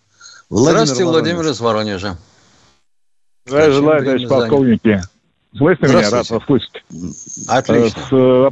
[0.49, 1.33] Владимир Здравствуйте, Воронеж.
[1.33, 2.17] Владимир из Воронежа.
[3.45, 5.01] Здравия желаю, товарищ полковники.
[5.55, 6.09] Слышно меня?
[6.09, 6.83] Рад вас слышать.
[7.47, 8.01] Отлично.
[8.01, 8.49] С, э,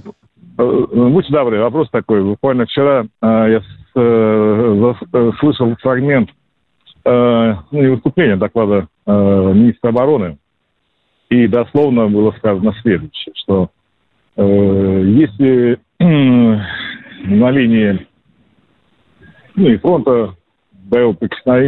[0.58, 2.24] э, будьте добры, вопрос такой.
[2.24, 3.62] Буквально вчера э, я
[5.40, 6.30] слышал фрагмент
[7.06, 10.38] ну, не выступления, доклада министра обороны.
[11.30, 13.70] И дословно было сказано следующее, что
[14.38, 18.06] если на линии
[19.56, 20.36] ну, и фронта
[20.86, 21.18] боевого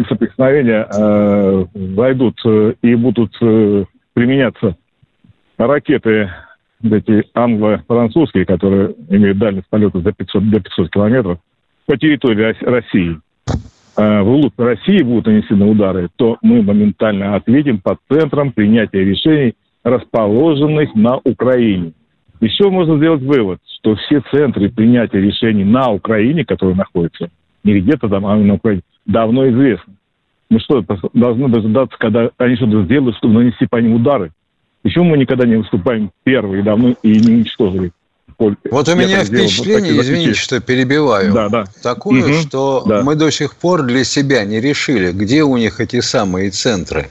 [0.08, 4.78] соприкосновения э, войдут э, и будут э, применяться
[5.58, 6.30] ракеты
[6.84, 11.40] эти англо-французские, которые имеют дальность полета за 500, до 500 километров,
[11.86, 13.20] по территории России, э,
[13.98, 20.94] в лоб России будут нанесены удары, то мы моментально ответим по центрам принятия решений, расположенных
[20.96, 21.94] на Украине.
[22.40, 27.30] Еще можно сделать вывод, что все центры принятия решений на Украине, которые находятся,
[27.64, 29.94] не где-то там, а на Украине, давно известно.
[30.50, 34.32] Мы что, должны дожидаться, когда они что-то сделают, чтобы нанести по ним удары?
[34.84, 37.92] Почему мы никогда не выступаем первые давно и не уничтожили?
[38.40, 41.66] Вот у меня впечатление, вот извините, что перебиваю, да, да.
[41.82, 43.02] такое, угу, что да.
[43.02, 47.10] мы до сих пор для себя не решили, где у них эти самые центры.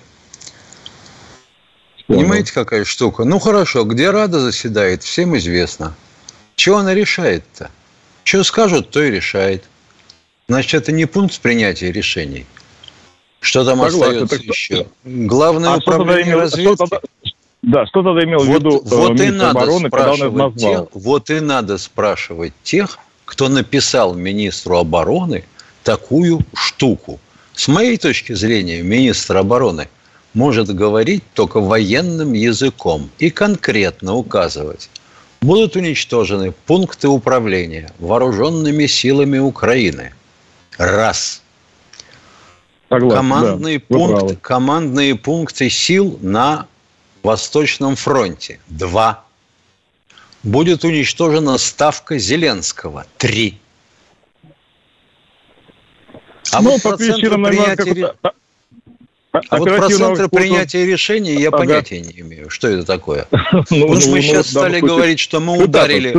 [2.07, 2.21] Понял.
[2.21, 3.25] Понимаете, какая штука?
[3.25, 5.97] Ну хорошо, где Рада заседает, всем известно.
[6.55, 7.71] Чего она решает-то?
[8.23, 9.65] Что скажут, то и решает.
[10.49, 12.47] Значит, это не пункт принятия решений.
[13.41, 14.47] Что там Согласен, остается так...
[14.47, 14.87] еще?
[15.05, 16.75] Главное а управление разведки.
[16.75, 17.01] Что тогда,
[17.67, 20.31] да, что тогда имел вот, в виду э, вот и надо обороны, когда он это
[20.31, 20.87] назвал?
[20.87, 25.45] Тех, вот и надо спрашивать тех, кто написал министру обороны
[25.83, 27.19] такую штуку.
[27.55, 29.89] С моей точки зрения, министр обороны
[30.33, 34.89] может говорить только военным языком и конкретно указывать.
[35.41, 40.13] Будут уничтожены пункты управления вооруженными силами Украины.
[40.79, 41.43] Раз.
[42.89, 46.67] Согласен, командные, да, пункт, командные пункты сил на
[47.27, 48.61] Восточном фронте.
[48.69, 49.25] Два.
[50.45, 53.05] Будет уничтожена ставка Зеленского.
[53.19, 53.59] Три.
[56.53, 58.15] А ну, вот по причинам, принятия...
[58.23, 58.31] А,
[59.51, 61.59] а вот про центр принятия решений я ага.
[61.59, 62.49] понятия не имею.
[62.49, 63.27] Что это такое?
[63.53, 66.17] Ну, Потому что мы сейчас ну, стали говорить, что мы ударили...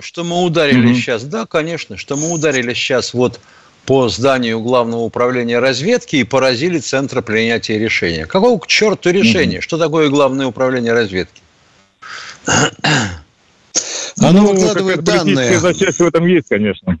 [0.00, 1.24] Что мы ударили сейчас.
[1.24, 3.38] Да, конечно, что мы ударили сейчас вот
[3.86, 8.26] по зданию Главного управления разведки и поразили Центр принятия решения.
[8.26, 9.60] Какого к черту решения?
[9.60, 11.40] Что такое Главное управление разведки?
[14.18, 15.58] Оно ну, выкладывает данные.
[15.58, 16.98] Зачастие в этом есть, конечно.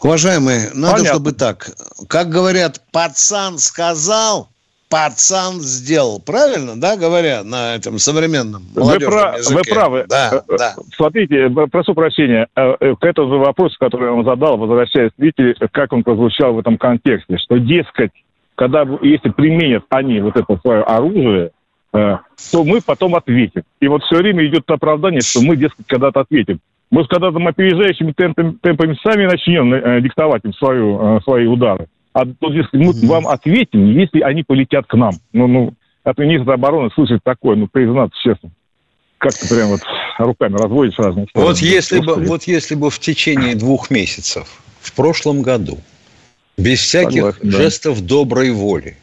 [0.00, 1.06] Уважаемые, надо, Понятно.
[1.06, 1.70] чтобы так.
[2.08, 4.48] Как говорят, пацан сказал,
[4.88, 6.20] пацан сделал.
[6.20, 9.56] Правильно, да, говоря на этом современном вы, прав, языке?
[9.56, 10.06] Вы правы.
[10.08, 10.74] Да, э, да.
[10.94, 16.02] Смотрите, прошу прощения, э, к этому вопросу, который я вам задал, возвращаясь, видите, как он
[16.02, 18.12] прозвучал в этом контексте, что, дескать,
[18.54, 21.50] когда, если применят они вот это свое оружие,
[21.92, 22.16] э,
[22.52, 23.62] то мы потом ответим.
[23.80, 26.60] И вот все время идет оправдание, что мы, дескать, когда-то ответим.
[26.90, 31.88] Может, когда-то мы опережающими темпами, темпами сами начнем э, диктовать им свою, э, свои удары.
[32.12, 33.06] А тут, если мы mm-hmm.
[33.06, 35.14] вам ответим, если они полетят к нам.
[35.32, 38.50] Ну, ну, от министра обороны слышать такое, ну, признаться честно.
[39.18, 39.80] Как ты прям вот
[40.18, 41.48] руками разводишь разные стороны.
[41.48, 45.78] Вот если, бы, вот если бы в течение двух месяцев в прошлом году
[46.56, 48.06] без всяких Согласен, жестов да.
[48.06, 48.96] доброй воли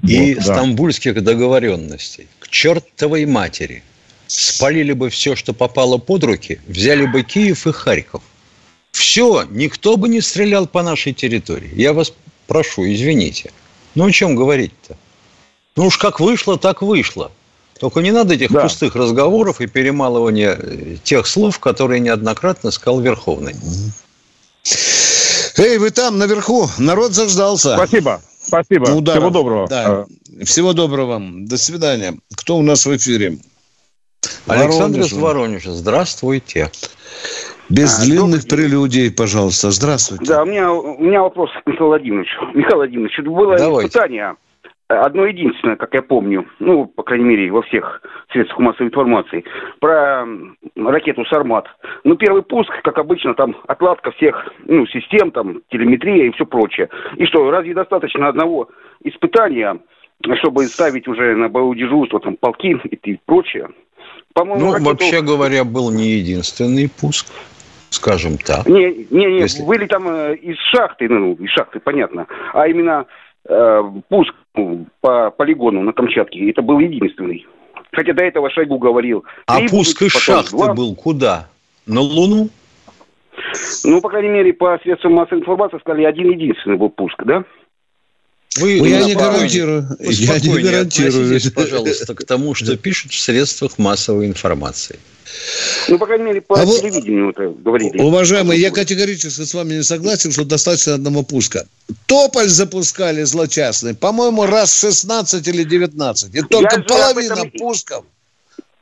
[0.00, 0.42] вот, и да.
[0.42, 3.82] стамбульских договоренностей к чертовой матери–
[4.32, 8.22] спалили бы все, что попало под руки, взяли бы Киев и Харьков.
[8.92, 11.70] Все, никто бы не стрелял по нашей территории.
[11.74, 12.12] Я вас
[12.46, 13.50] прошу, извините.
[13.94, 14.96] Ну, о чем говорить-то?
[15.76, 17.32] Ну уж как вышло, так вышло.
[17.78, 18.62] Только не надо этих да.
[18.62, 23.56] пустых разговоров и перемалывания э, тех слов, которые неоднократно сказал Верховный.
[25.56, 27.74] Эй, вы там, наверху, народ заждался.
[27.74, 28.22] Спасибо.
[28.46, 28.90] Спасибо.
[28.90, 29.18] Ударов.
[29.18, 29.68] Всего доброго.
[29.68, 30.06] Да.
[30.44, 31.46] Всего доброго вам.
[31.46, 32.16] До свидания.
[32.36, 33.38] Кто у нас в эфире?
[34.46, 35.72] Александр из Воронежа.
[35.72, 36.70] Здравствуйте.
[37.72, 38.68] Без а, длинных добрый...
[38.68, 39.70] прелюдий, пожалуйста.
[39.70, 40.26] Здравствуйте.
[40.26, 42.40] Да, у меня, у меня вопрос к Михаилу Владимировичу.
[42.52, 43.88] Михаил Владимирович, было Давайте.
[43.88, 44.36] испытание,
[44.88, 49.44] одно единственное, как я помню, ну, по крайней мере, во всех средствах массовой информации,
[49.80, 50.26] про
[50.76, 51.66] ракету «Сармат».
[52.04, 56.90] Ну, первый пуск, как обычно, там отладка всех ну, систем, там, телеметрия и все прочее.
[57.16, 58.68] И что, разве достаточно одного
[59.02, 59.78] испытания,
[60.40, 63.70] чтобы ставить уже на боевое дежурство там, полки и прочее?
[64.34, 64.90] По-моему, ну, ракету...
[64.90, 67.26] вообще говоря, был не единственный пуск,
[67.94, 68.66] скажем так.
[68.66, 69.62] Не, не, не Если...
[69.62, 73.06] были там э, из шахты, ну, из шахты, понятно, а именно
[73.48, 77.46] э, пуск ну, по полигону на Камчатке, это был единственный.
[77.92, 79.24] Хотя до этого Шойгу говорил.
[79.46, 80.74] А пуск из шахты два.
[80.74, 81.48] был куда?
[81.86, 82.48] На Луну?
[83.84, 87.44] Ну, по крайней мере, по средствам массовой информации сказали, один единственный был пуск, да?
[88.58, 89.86] Вы ну, я не гарантирую.
[90.00, 91.40] Я не гарантирую.
[91.54, 94.98] пожалуйста, к тому, что пишут в средствах массовой информации.
[95.88, 97.98] Ну, по крайней мере, по а телевидению это говорили.
[97.98, 101.64] Уважаемый, я категорически с вами не согласен, что достаточно одного пуска.
[102.06, 106.34] Тополь запускали злочастный, по-моему, раз 16 или 19.
[106.34, 107.50] И только я половина этом...
[107.52, 108.04] пусков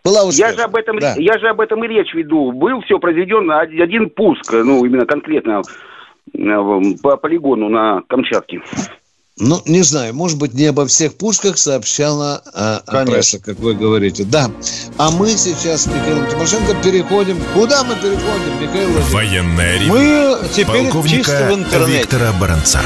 [0.03, 0.51] была успешна.
[0.51, 1.15] Я же, об этом, да.
[1.19, 2.53] я же об этом и речь веду.
[2.53, 5.63] Был все произведено один пуск, ну, именно конкретно
[6.35, 6.39] э,
[7.03, 8.61] по полигону на Камчатке.
[9.39, 14.25] Ну, не знаю, может быть, не обо всех пушках сообщала а, пресса, как вы говорите.
[14.25, 14.51] Да.
[14.99, 17.39] А мы сейчас с Михаилом Тимошенко переходим.
[17.55, 19.93] Куда мы переходим, Михаил Военная ревю.
[19.93, 22.01] Мы теперь чисто в интернете.
[22.01, 22.83] Виктора Баранца.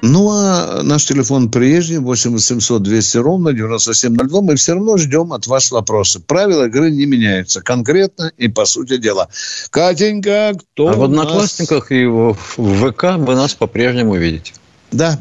[0.00, 4.40] Ну, а наш телефон прежний, 8 800 200 ровно 9702.
[4.42, 6.24] Мы все равно ждем от вас вопросы.
[6.24, 9.28] Правила игры не меняются конкретно и по сути дела.
[9.70, 11.98] Катенька, кто А в Одноклассниках нас...
[11.98, 14.54] и в ВК вы нас по-прежнему видите.
[14.92, 15.18] Да.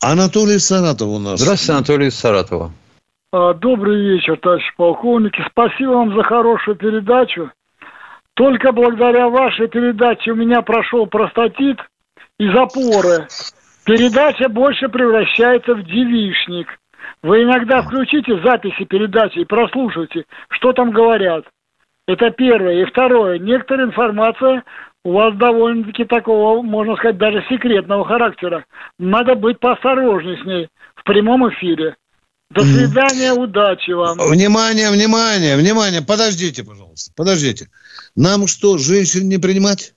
[0.00, 1.40] Анатолий Саратов у нас.
[1.40, 2.72] Здравствуйте, Анатолий из Саратова.
[3.32, 5.40] Добрый вечер, товарищ полковники.
[5.50, 7.50] Спасибо вам за хорошую передачу.
[8.32, 11.76] Только благодаря вашей передаче у меня прошел простатит–
[12.40, 13.28] и запоры.
[13.84, 16.68] Передача больше превращается в девишник.
[17.22, 21.44] Вы иногда включите записи передачи и прослушайте, что там говорят.
[22.08, 22.82] Это первое.
[22.82, 23.38] И второе.
[23.38, 24.64] Некоторая информация
[25.04, 28.64] у вас довольно-таки такого, можно сказать, даже секретного характера.
[28.98, 31.96] Надо быть поосторожнее с ней в прямом эфире.
[32.50, 34.18] До свидания, удачи вам.
[34.18, 36.00] Внимание, внимание, внимание.
[36.00, 37.68] Подождите, пожалуйста, подождите.
[38.16, 39.92] Нам что, женщин не принимать?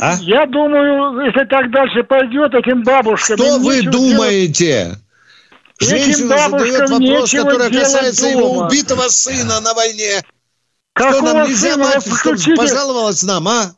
[0.00, 0.16] А?
[0.20, 3.36] Я думаю, если так дальше пойдет, этим бабушкам...
[3.38, 4.98] Что вы думаете?
[5.78, 8.32] Женщина задает вопрос, который касается дома.
[8.32, 10.22] его убитого сына на войне.
[10.94, 13.74] Какого что нам нельзя мать, чтобы пожаловалась нам, а?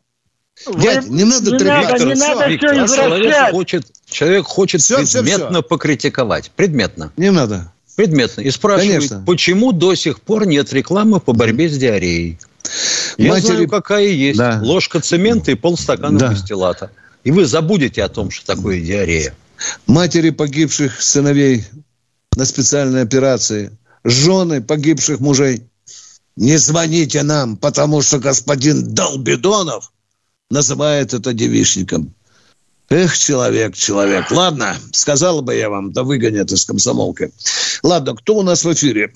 [0.67, 0.81] Вы...
[0.81, 5.23] Дядь, не надо не надо, не надо Виктор, все человек хочет, человек хочет все, предметно
[5.23, 5.63] все, все.
[5.63, 6.51] покритиковать.
[6.51, 7.13] Предметно.
[7.17, 7.73] Не надо.
[7.97, 8.41] Предметно.
[8.43, 9.25] И спрашивает, Конечно.
[9.27, 12.39] почему до сих пор нет рекламы по борьбе с диареей?
[13.19, 13.47] Я Матери...
[13.47, 14.39] знаю, какая есть.
[14.39, 14.61] Да.
[14.63, 16.33] Ложка цемента и полстакана да.
[16.33, 16.91] дистиллата.
[17.25, 19.35] И вы забудете о том, что такое диарея.
[19.87, 21.65] Матери погибших сыновей
[22.37, 25.65] на специальной операции, жены погибших мужей.
[26.37, 29.93] Не звоните нам, потому что господин Долбидонов
[30.49, 32.15] называет это девичником.
[32.89, 34.31] Эх, человек, человек.
[34.31, 37.33] Ладно, сказал бы я вам, да выгонят из комсомолки.
[37.83, 39.13] Ладно, кто у нас в эфире?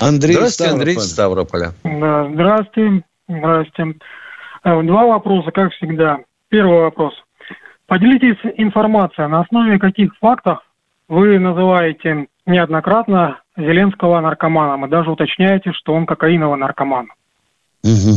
[0.00, 1.72] Андрей Здравствуйте, Андрей Ставрополя.
[1.84, 3.04] Да, здравствуйте.
[3.28, 3.98] Здравствуйте.
[4.64, 6.18] Э, два вопроса, как всегда.
[6.48, 7.14] Первый вопрос.
[7.86, 10.58] Поделитесь информацией, на основе каких фактов
[11.08, 17.08] вы называете неоднократно Зеленского наркоманом и даже уточняете, что он кокаиновый наркоман.
[17.82, 18.16] Угу.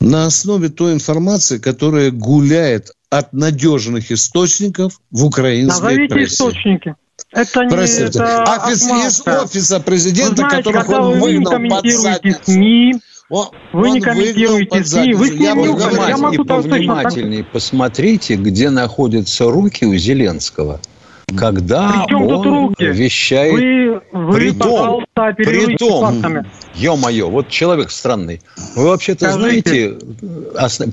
[0.00, 6.34] На основе той информации, которая гуляет от надежных источников в украинской Назовите прессе.
[6.34, 6.94] источники.
[7.32, 8.04] Это не Простите.
[8.04, 12.40] это Офис, из офиса президента, вы знаете, которых он вы выгнал не под задницу.
[12.44, 12.94] СМИ,
[13.28, 19.50] он, вы не комментируете СМИ, вы с ним не Я могу повнимательнее посмотрите, где находятся
[19.50, 20.80] руки у Зеленского
[21.36, 22.84] когда он руки?
[22.84, 25.04] вещает вы, вы, при том,
[25.36, 26.22] при том,
[26.74, 28.40] ё-моё, вот человек странный.
[28.76, 29.96] Вы вообще-то знаете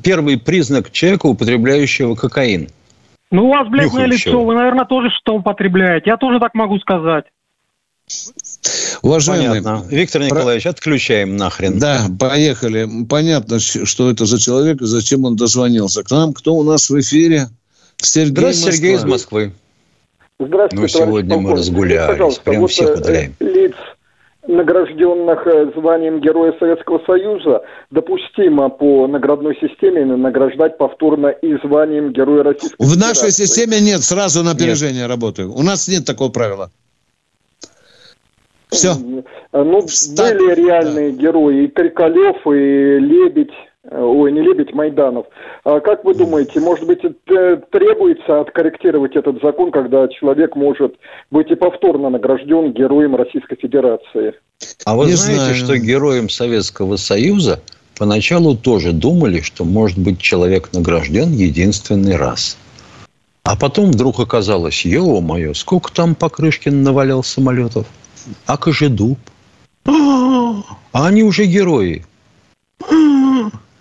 [0.02, 2.70] первый признак человека, употребляющего кокаин?
[3.34, 6.12] Ну, у вас бледное лицо, вы, наверное, тоже что употребляете.
[6.12, 7.26] Я тоже так могу сказать.
[9.02, 9.88] Уважаемый, Понятно.
[9.90, 10.70] Виктор Николаевич, про...
[10.70, 11.80] отключаем нахрен.
[11.80, 12.88] Да, поехали.
[13.10, 16.34] Понятно, что это за человек и зачем он дозвонился к нам.
[16.34, 17.48] Кто у нас в эфире?
[17.98, 19.54] Сергей Здравствуйте, Сергей из Москвы.
[20.40, 23.36] Здравствуйте, Ну, сегодня мы разгулялись, Пожалуйста, прям вот всех э, удаляем.
[23.40, 23.53] Лиц,
[24.48, 32.44] награжденных э, званием Героя Советского Союза, допустимо по наградной системе награждать повторно и званием Героя
[32.44, 35.54] Российской В нашей системе нет, сразу на опережение работаю.
[35.54, 36.72] У нас нет такого правила.
[38.70, 38.94] Все.
[39.52, 40.38] Ну, Встать.
[40.38, 41.18] были реальные да.
[41.18, 43.54] герои, и Крикалев, и Лебедь,
[43.90, 45.26] ой, не Лебедь, Майданов.
[45.64, 50.96] А как вы думаете, может быть, требуется откорректировать этот закон, когда человек может
[51.32, 54.34] быть и повторно награжден героем Российской Федерации?
[54.86, 55.56] А вы не знаете, знаю.
[55.56, 57.62] что героем Советского Союза
[57.98, 62.58] поначалу тоже думали, что может быть человек награжден единственный раз.
[63.44, 67.86] А потом вдруг оказалось, ё-моё, сколько там Покрышкин навалял самолетов?
[68.46, 69.20] А Кожедуб?
[69.86, 72.06] А они уже герои.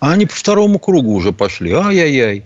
[0.03, 1.71] А они по второму кругу уже пошли.
[1.71, 2.43] Ай-яй-яй.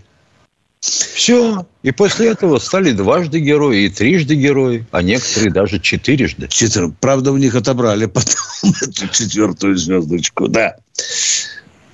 [0.80, 1.66] Все.
[1.82, 6.47] И после этого стали дважды герои и трижды герои, а некоторые даже четырежды.
[6.49, 6.93] Четыре.
[6.99, 8.36] Правда, у них отобрали потом
[8.84, 10.47] эту четвертую звездочку.
[10.47, 10.76] Да.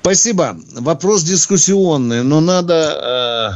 [0.01, 0.57] Спасибо.
[0.73, 3.55] Вопрос дискуссионный, но надо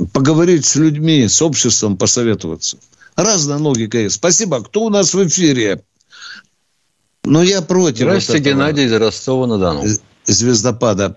[0.00, 2.78] э, поговорить с людьми, с обществом, посоветоваться.
[3.14, 4.16] Разная логика есть.
[4.16, 4.60] Спасибо.
[4.60, 5.84] Кто у нас в эфире?
[7.22, 7.98] Но я против.
[7.98, 9.84] Здравствуйте, Геннадий из Ростова-на-Дону
[10.24, 11.14] звездопада.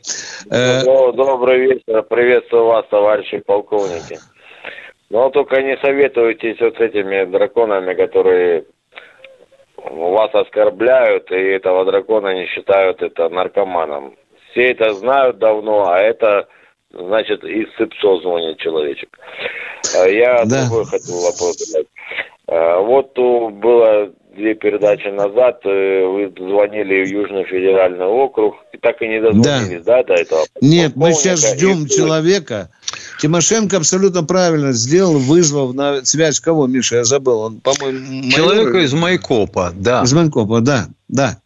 [0.50, 2.04] Э, ну, добрый вечер.
[2.04, 4.20] Приветствую вас, товарищи полковники.
[5.10, 8.66] Но только не советуйтесь вот с этими драконами, которые
[9.78, 14.16] вас оскорбляют, и этого дракона не считают это наркоманом.
[14.52, 16.48] Все это знают давно, а это,
[16.92, 19.18] значит, из СИПСО звонит человечек.
[19.96, 20.66] А я да.
[20.66, 21.88] другой хотел вопрос задать.
[22.48, 29.02] А вот было две передачи назад э, вы звонили в Южный федеральный округ и так
[29.02, 30.46] и не дозвонились, да, да до этого?
[30.62, 31.90] Нет, мы сейчас ждем и...
[31.90, 32.70] человека.
[33.20, 37.40] Тимошенко абсолютно правильно сделал, вызвав на связь кого, Миша, я забыл.
[37.40, 38.86] Он, по-моему, Человека майор...
[38.86, 40.04] из Майкопа, да.
[40.04, 41.38] Из Майкопа, да, да.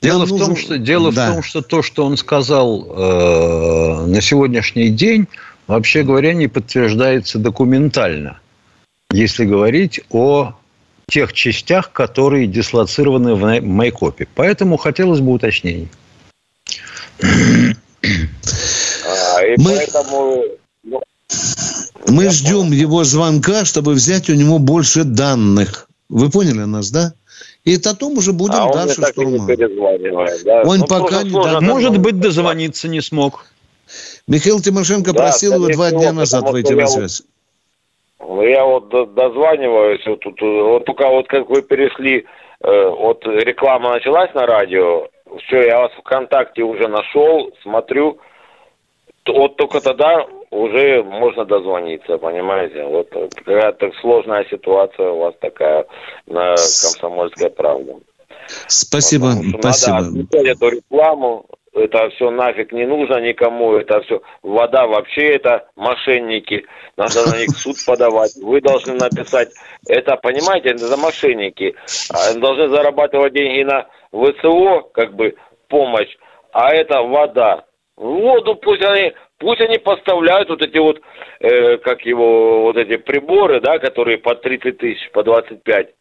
[0.00, 0.46] Дело, Нам в, нужен...
[0.46, 1.30] том, что, дело да.
[1.30, 5.26] в том, что то, что он сказал э, на сегодняшний день,
[5.66, 8.40] вообще говоря, не подтверждается документально,
[9.10, 10.54] если говорить о
[11.12, 14.26] тех частях, которые дислоцированы в Майкопе.
[14.34, 15.88] Поэтому хотелось бы уточнений.
[17.22, 17.26] А,
[19.58, 20.44] мы, поэтому...
[20.84, 21.02] Ну,
[22.08, 25.88] мы ждем его звонка, чтобы взять у него больше данных.
[26.08, 27.12] Вы поняли нас, да?
[27.64, 29.58] И потом уже будем а дальше штурмовать.
[30.44, 30.62] Да?
[30.64, 31.30] Он ну, пока не...
[31.30, 33.44] Да, может быть, дозвониться не смог.
[34.26, 37.22] Михаил Тимошенко да, просил его два дня назад выйти на связь.
[38.26, 42.24] Ну, я вот дозваниваюсь, вот, тут, вот только вот как вы перешли,
[42.60, 45.08] э, вот реклама началась на радио,
[45.44, 48.18] все, я вас ВКонтакте уже нашел, смотрю,
[49.26, 52.84] вот только тогда уже можно дозвониться, понимаете?
[52.84, 55.86] Вот какая-то сложная ситуация у вас такая
[56.26, 57.96] на комсомольской правде.
[58.66, 60.00] Спасибо, спасибо.
[60.00, 66.66] Надо эту рекламу, это все нафиг не нужно никому, это все, вода вообще это мошенники,
[66.96, 69.50] надо на них суд подавать, вы должны написать,
[69.88, 71.74] это, понимаете, это за мошенники,
[72.10, 75.34] они должны зарабатывать деньги на ВСО, как бы,
[75.68, 76.14] помощь,
[76.52, 77.64] а это вода.
[77.96, 81.00] Воду пусть они, пусть они поставляют вот эти вот,
[81.40, 85.94] э, как его, вот эти приборы, да, которые по 30 тысяч, по 25,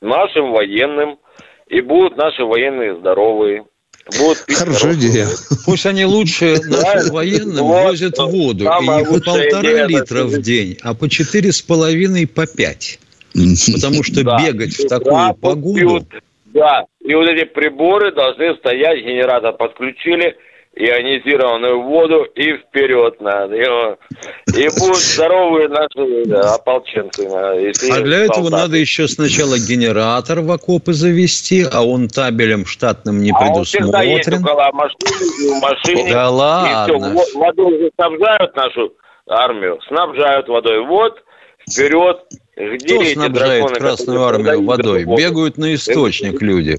[0.00, 1.18] нашим военным,
[1.66, 3.64] и будут наши военные здоровые.
[4.06, 5.28] Пить Хорошая идея.
[5.64, 8.64] Пусть они лучше нашим военным возят воду.
[8.64, 12.98] И не по полтора литра в день, а по четыре с половиной, по пять.
[13.32, 16.06] Потому что бегать в такую погоду...
[16.46, 20.36] Да, и вот эти приборы должны стоять, генератор подключили–
[20.74, 23.54] ионизированную воду и вперед надо.
[23.54, 27.26] И, и будут здоровые наши да, ополченцы.
[27.26, 33.32] А для этого надо еще сначала генератор в окопы завести, а он табелем штатным не
[33.32, 33.94] предусмотрен.
[33.94, 36.12] А он есть около машины, в машине.
[36.12, 36.94] Да ладно.
[36.94, 38.92] И все, водой снабжают нашу
[39.26, 40.86] армию, снабжают водой.
[40.86, 41.22] Вот,
[41.68, 42.20] вперед,
[42.56, 45.04] где Кто снабжает драконы, Красную армию водой?
[45.04, 46.78] Бегают на источник люди.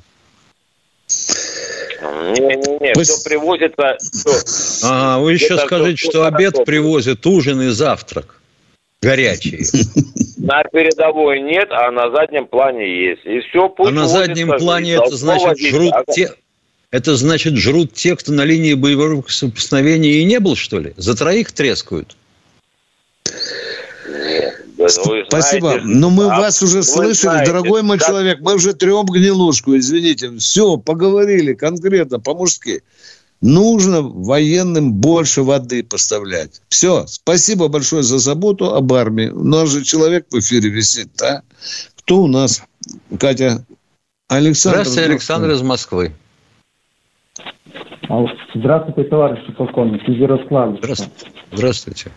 [2.02, 3.04] Не-не-не, Вы...
[3.04, 3.98] все привозится.
[4.00, 4.88] Все.
[4.88, 6.66] А, вы еще Это скажите, все, что обед готов.
[6.66, 8.40] привозят ужин и завтрак.
[9.02, 9.62] Горячие.
[10.38, 13.26] На передовой нет, а на заднем плане есть.
[13.26, 16.34] И все, пусть а на заднем плане это значит жрут те...
[16.92, 20.94] Это значит, жрут те, кто на линии боевого соприкосновения и не был, что ли?
[20.98, 22.18] За троих трескают?
[24.98, 25.70] Вы Спасибо.
[25.70, 28.06] Знаете, Но мы а вас уже слышали, знаете, дорогой мой да.
[28.06, 28.40] человек.
[28.42, 30.38] Мы уже трем гнилушку, извините.
[30.38, 32.84] Все, поговорили конкретно, по-мужски.
[33.42, 36.62] Нужно военным больше воды поставлять.
[36.70, 37.06] Все.
[37.08, 39.30] Спасибо большое за заботу об армии.
[39.30, 41.42] У нас же человек в эфире висит, да?
[41.98, 42.64] Кто у нас?
[43.20, 43.66] Катя?
[44.28, 44.80] Александр.
[44.80, 46.14] Здравствуйте, Александр из Москвы.
[48.54, 50.78] Здравствуйте, товарищи полковник, из Ярославля.
[50.78, 51.32] Здравствуйте.
[51.52, 52.12] Здравствуйте.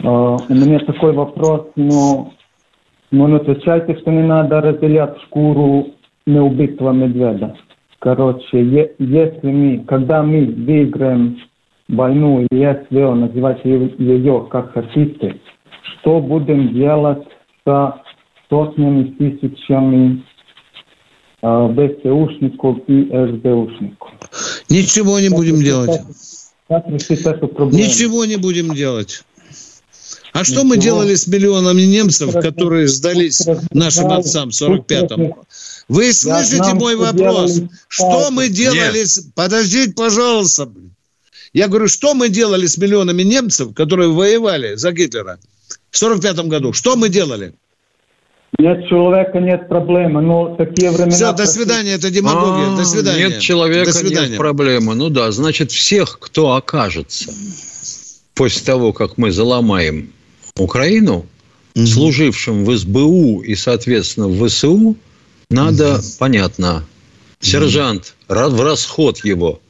[0.00, 2.32] Uh, у меня такой вопрос, но,
[3.10, 5.88] но не отвечайте, что не надо разделять шкуру
[6.26, 7.56] неубитого медведя.
[8.00, 11.38] Короче, е, если мы, когда мы выиграем
[11.88, 15.40] войну, если вы называете ее как хотите,
[15.82, 17.26] что будем делать
[17.66, 17.94] с
[18.50, 20.22] сотнями, тысячами
[21.42, 24.10] э, ВСУшников и СБУшников?
[24.68, 26.00] Ничего не будем делать.
[26.68, 27.82] Как решить эту проблему?
[27.82, 29.24] Ничего не будем делать.
[30.34, 35.32] А что мы делали с миллионами немцев, которые сдались нашим отцам в 45-м?
[35.86, 37.60] Вы слышите мой вопрос?
[37.86, 39.04] Что мы делали...
[39.04, 39.28] С...
[39.36, 40.68] Подождите, пожалуйста.
[41.52, 45.38] Я говорю, что мы делали с миллионами немцев, которые воевали за Гитлера
[45.92, 46.72] в 45 году?
[46.72, 47.54] Что мы делали?
[48.58, 50.20] Нет человека, нет проблемы.
[50.20, 51.14] Но такие времена...
[51.14, 52.74] Все, до свидания, это демагогия.
[52.74, 53.28] А, до свидания.
[53.28, 54.30] Нет человека, до свидания.
[54.30, 54.96] нет проблемы.
[54.96, 57.30] Ну да, значит, всех, кто окажется
[58.34, 60.10] после того, как мы заломаем
[60.58, 61.26] Украину,
[61.74, 61.86] угу.
[61.86, 64.96] служившим в СБУ и, соответственно, в ВСУ,
[65.50, 66.02] надо, угу.
[66.18, 66.84] понятно,
[67.40, 68.36] сержант, угу.
[68.36, 69.60] в расход его.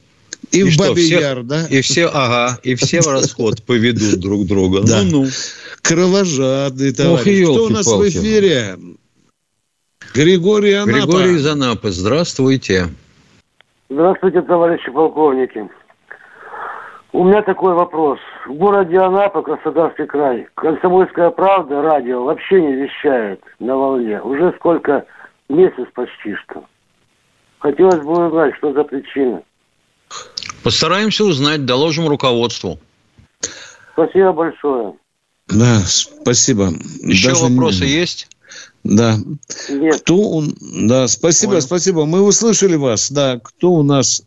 [0.50, 1.66] И, и в что, все, Яр, да?
[1.66, 4.82] И все, ага, и все в расход поведут друг друга.
[4.82, 5.02] Да.
[5.02, 5.28] Ну-ну.
[5.80, 7.48] Кровожадный товарищ.
[7.48, 8.76] Ох, Кто у нас в эфире?
[10.14, 10.98] Григорий Анапа.
[10.98, 11.90] Григорий из Анапы.
[11.90, 12.88] Здравствуйте.
[13.88, 15.68] Здравствуйте, товарищи полковники.
[17.14, 18.18] У меня такой вопрос.
[18.44, 24.20] В городе Анапа, Краснодарский край, Комсомольская правда, радио вообще не вещает на волне.
[24.20, 25.06] Уже сколько?
[25.48, 26.64] Месяц почти что.
[27.60, 29.42] Хотелось бы узнать, что за причина.
[30.64, 32.80] Постараемся узнать, доложим руководству.
[33.92, 34.94] Спасибо большое.
[35.46, 36.70] Да, спасибо.
[37.00, 37.90] Еще Даже вопросы не...
[37.90, 38.26] есть?
[38.82, 39.14] Да.
[39.68, 40.00] Нет.
[40.00, 40.56] Кто он?
[40.88, 41.62] Да, спасибо, Ой.
[41.62, 42.06] спасибо.
[42.06, 43.08] Мы услышали вас.
[43.12, 44.24] Да, кто у нас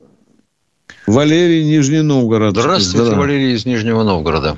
[1.08, 2.58] Валерий, Нижний Новгород.
[2.58, 3.18] Здравствуйте, да.
[3.18, 4.58] Валерий из Нижнего Новгорода.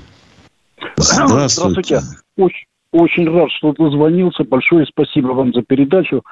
[0.95, 1.99] Здравствуйте.
[1.99, 1.99] Здравствуйте.
[2.37, 4.43] Очень, очень рад, что дозвонился.
[4.43, 6.23] Большое спасибо вам за передачу.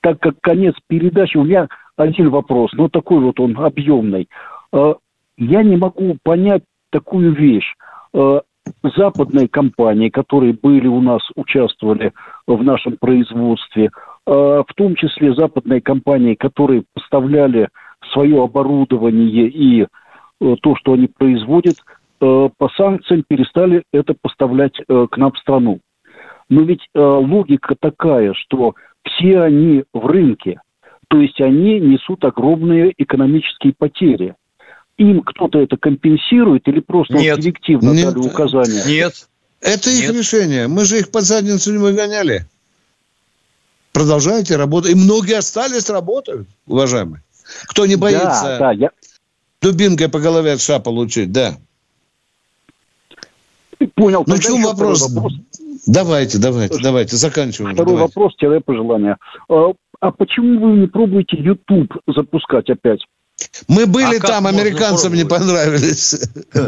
[0.00, 4.28] Так как конец передачи, у меня один вопрос, но такой вот он объемный.
[4.72, 4.94] Э,
[5.38, 7.74] я не могу понять такую вещь.
[8.12, 8.40] Э,
[8.96, 12.12] западные компании, которые были у нас, участвовали
[12.46, 17.68] в нашем производстве, э, в том числе западные компании, которые поставляли
[18.14, 19.86] свое оборудование и э,
[20.62, 21.76] то, что они производят,
[22.20, 25.80] э, по санкциям перестали это поставлять э, к нам в страну.
[26.48, 30.60] Но ведь логика такая, что все они в рынке,
[31.08, 34.34] то есть они несут огромные экономические потери.
[34.98, 37.40] им кто-то это компенсирует или просто Нет.
[37.40, 38.12] директивно Нет.
[38.12, 38.82] дали указания?
[38.86, 39.26] Нет.
[39.62, 40.16] Это их Нет.
[40.16, 40.68] решение.
[40.68, 42.46] Мы же их под задницу не выгоняли.
[43.92, 44.92] Продолжайте работать.
[44.92, 47.22] И многие остались работают, уважаемые.
[47.66, 48.90] Кто не боится да, да, я...
[49.60, 51.56] дубинкой по голове от ша получить, да.
[53.94, 54.24] Понял.
[54.26, 55.08] Ну, в чем вопрос?
[55.08, 55.34] вопрос?
[55.86, 57.74] Давайте, давайте, давайте, заканчиваем.
[57.74, 58.12] Второй давайте.
[58.14, 59.18] вопрос, тире пожелания.
[59.48, 63.00] А, а почему вы не пробуете YouTube запускать опять?
[63.68, 66.16] Мы были а там, американцам не понравились.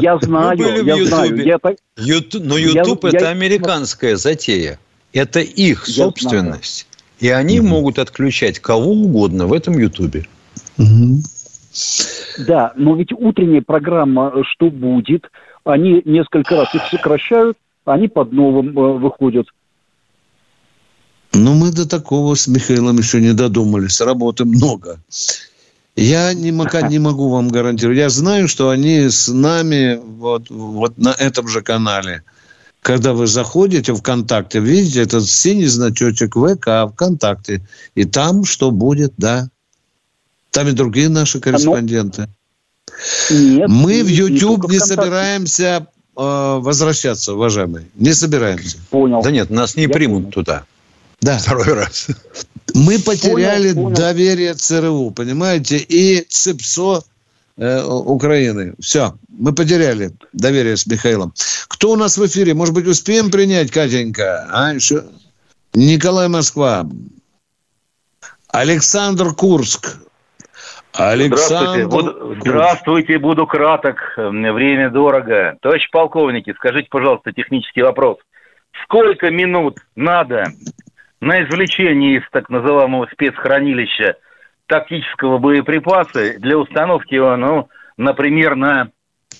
[0.00, 1.44] Я знаю, я знаю.
[1.44, 1.76] Я так...
[1.96, 3.30] YouTube, но YouTube я, это я...
[3.30, 4.78] американская затея.
[5.12, 6.86] Это их собственность.
[7.20, 7.68] И они угу.
[7.68, 10.26] могут отключать кого угодно в этом Ютубе.
[10.78, 11.22] Угу.
[12.46, 15.30] Да, но ведь утренняя программа «Что будет?»
[15.64, 19.46] Они несколько раз их сокращают, они под новым э, выходят.
[21.32, 24.00] Ну, мы до такого с Михаилом еще не додумались.
[24.00, 25.00] Работы много.
[25.96, 27.98] Я не, не могу вам гарантировать.
[27.98, 32.22] Я знаю, что они с нами вот, вот на этом же канале.
[32.80, 37.66] Когда вы заходите в ВКонтакте, видите этот синий значочек ВК ВКонтакте.
[37.96, 39.48] И там что будет, да.
[40.50, 42.28] Там и другие наши корреспонденты.
[43.30, 45.86] Нет, Мы в YouTube не, не собираемся
[46.16, 47.86] э, возвращаться, уважаемые.
[47.96, 48.78] Не собираемся.
[48.90, 49.22] Понял.
[49.22, 50.32] Да нет, нас не Я примут понял.
[50.32, 50.64] туда.
[51.20, 51.38] Да.
[51.38, 52.08] Второй раз.
[52.74, 53.96] Мы потеряли понял, понял.
[53.96, 57.04] доверие ЦРУ, понимаете, и ЦИПСО
[57.56, 58.74] э, Украины.
[58.80, 61.32] Все, мы потеряли доверие с Михаилом.
[61.68, 62.54] Кто у нас в эфире?
[62.54, 64.46] Может быть, успеем принять, Катенька?
[64.50, 65.04] А, еще?
[65.74, 66.88] Николай Москва.
[68.48, 69.98] Александр Курск.
[70.98, 71.84] Александр...
[71.84, 75.56] Здравствуйте, буду, здравствуйте, буду краток, время дорого.
[75.60, 78.18] Товарищ полковники, скажите, пожалуйста, технический вопрос.
[78.84, 80.44] Сколько минут надо
[81.20, 84.16] на извлечение из так называемого спецхранилища
[84.66, 88.88] тактического боеприпаса для установки его, ну, например, на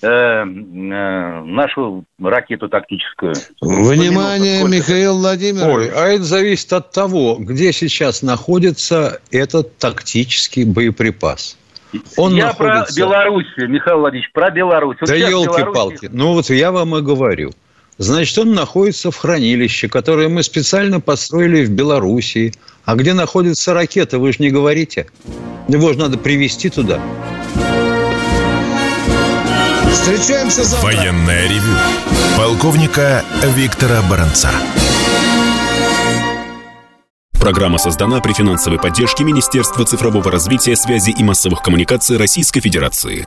[0.01, 3.33] э, э, нашу ракету тактическую.
[3.61, 5.91] Внимание, Михаил Владимирович.
[5.91, 11.57] Ой, а это зависит от того, где сейчас находится этот тактический боеприпас.
[12.17, 12.93] Он я находится...
[12.93, 14.97] про Беларусь, Михаил Владимирович, про Беларусь.
[14.99, 16.05] Вот да елки-палки.
[16.05, 16.19] Беларусь...
[16.19, 17.51] Ну вот я вам и говорю.
[17.97, 22.53] Значит, он находится в хранилище, которое мы специально построили в Белоруссии.
[22.85, 25.07] А где находится ракета, вы же не говорите.
[25.67, 27.01] Его же надо привезти туда.
[29.97, 30.85] Встречаемся завтра.
[30.85, 31.73] Военная ревю.
[32.37, 33.25] Полковника
[33.55, 34.51] Виктора Баранца.
[37.39, 43.25] Программа создана при финансовой поддержке Министерства цифрового развития, связи и массовых коммуникаций Российской Федерации.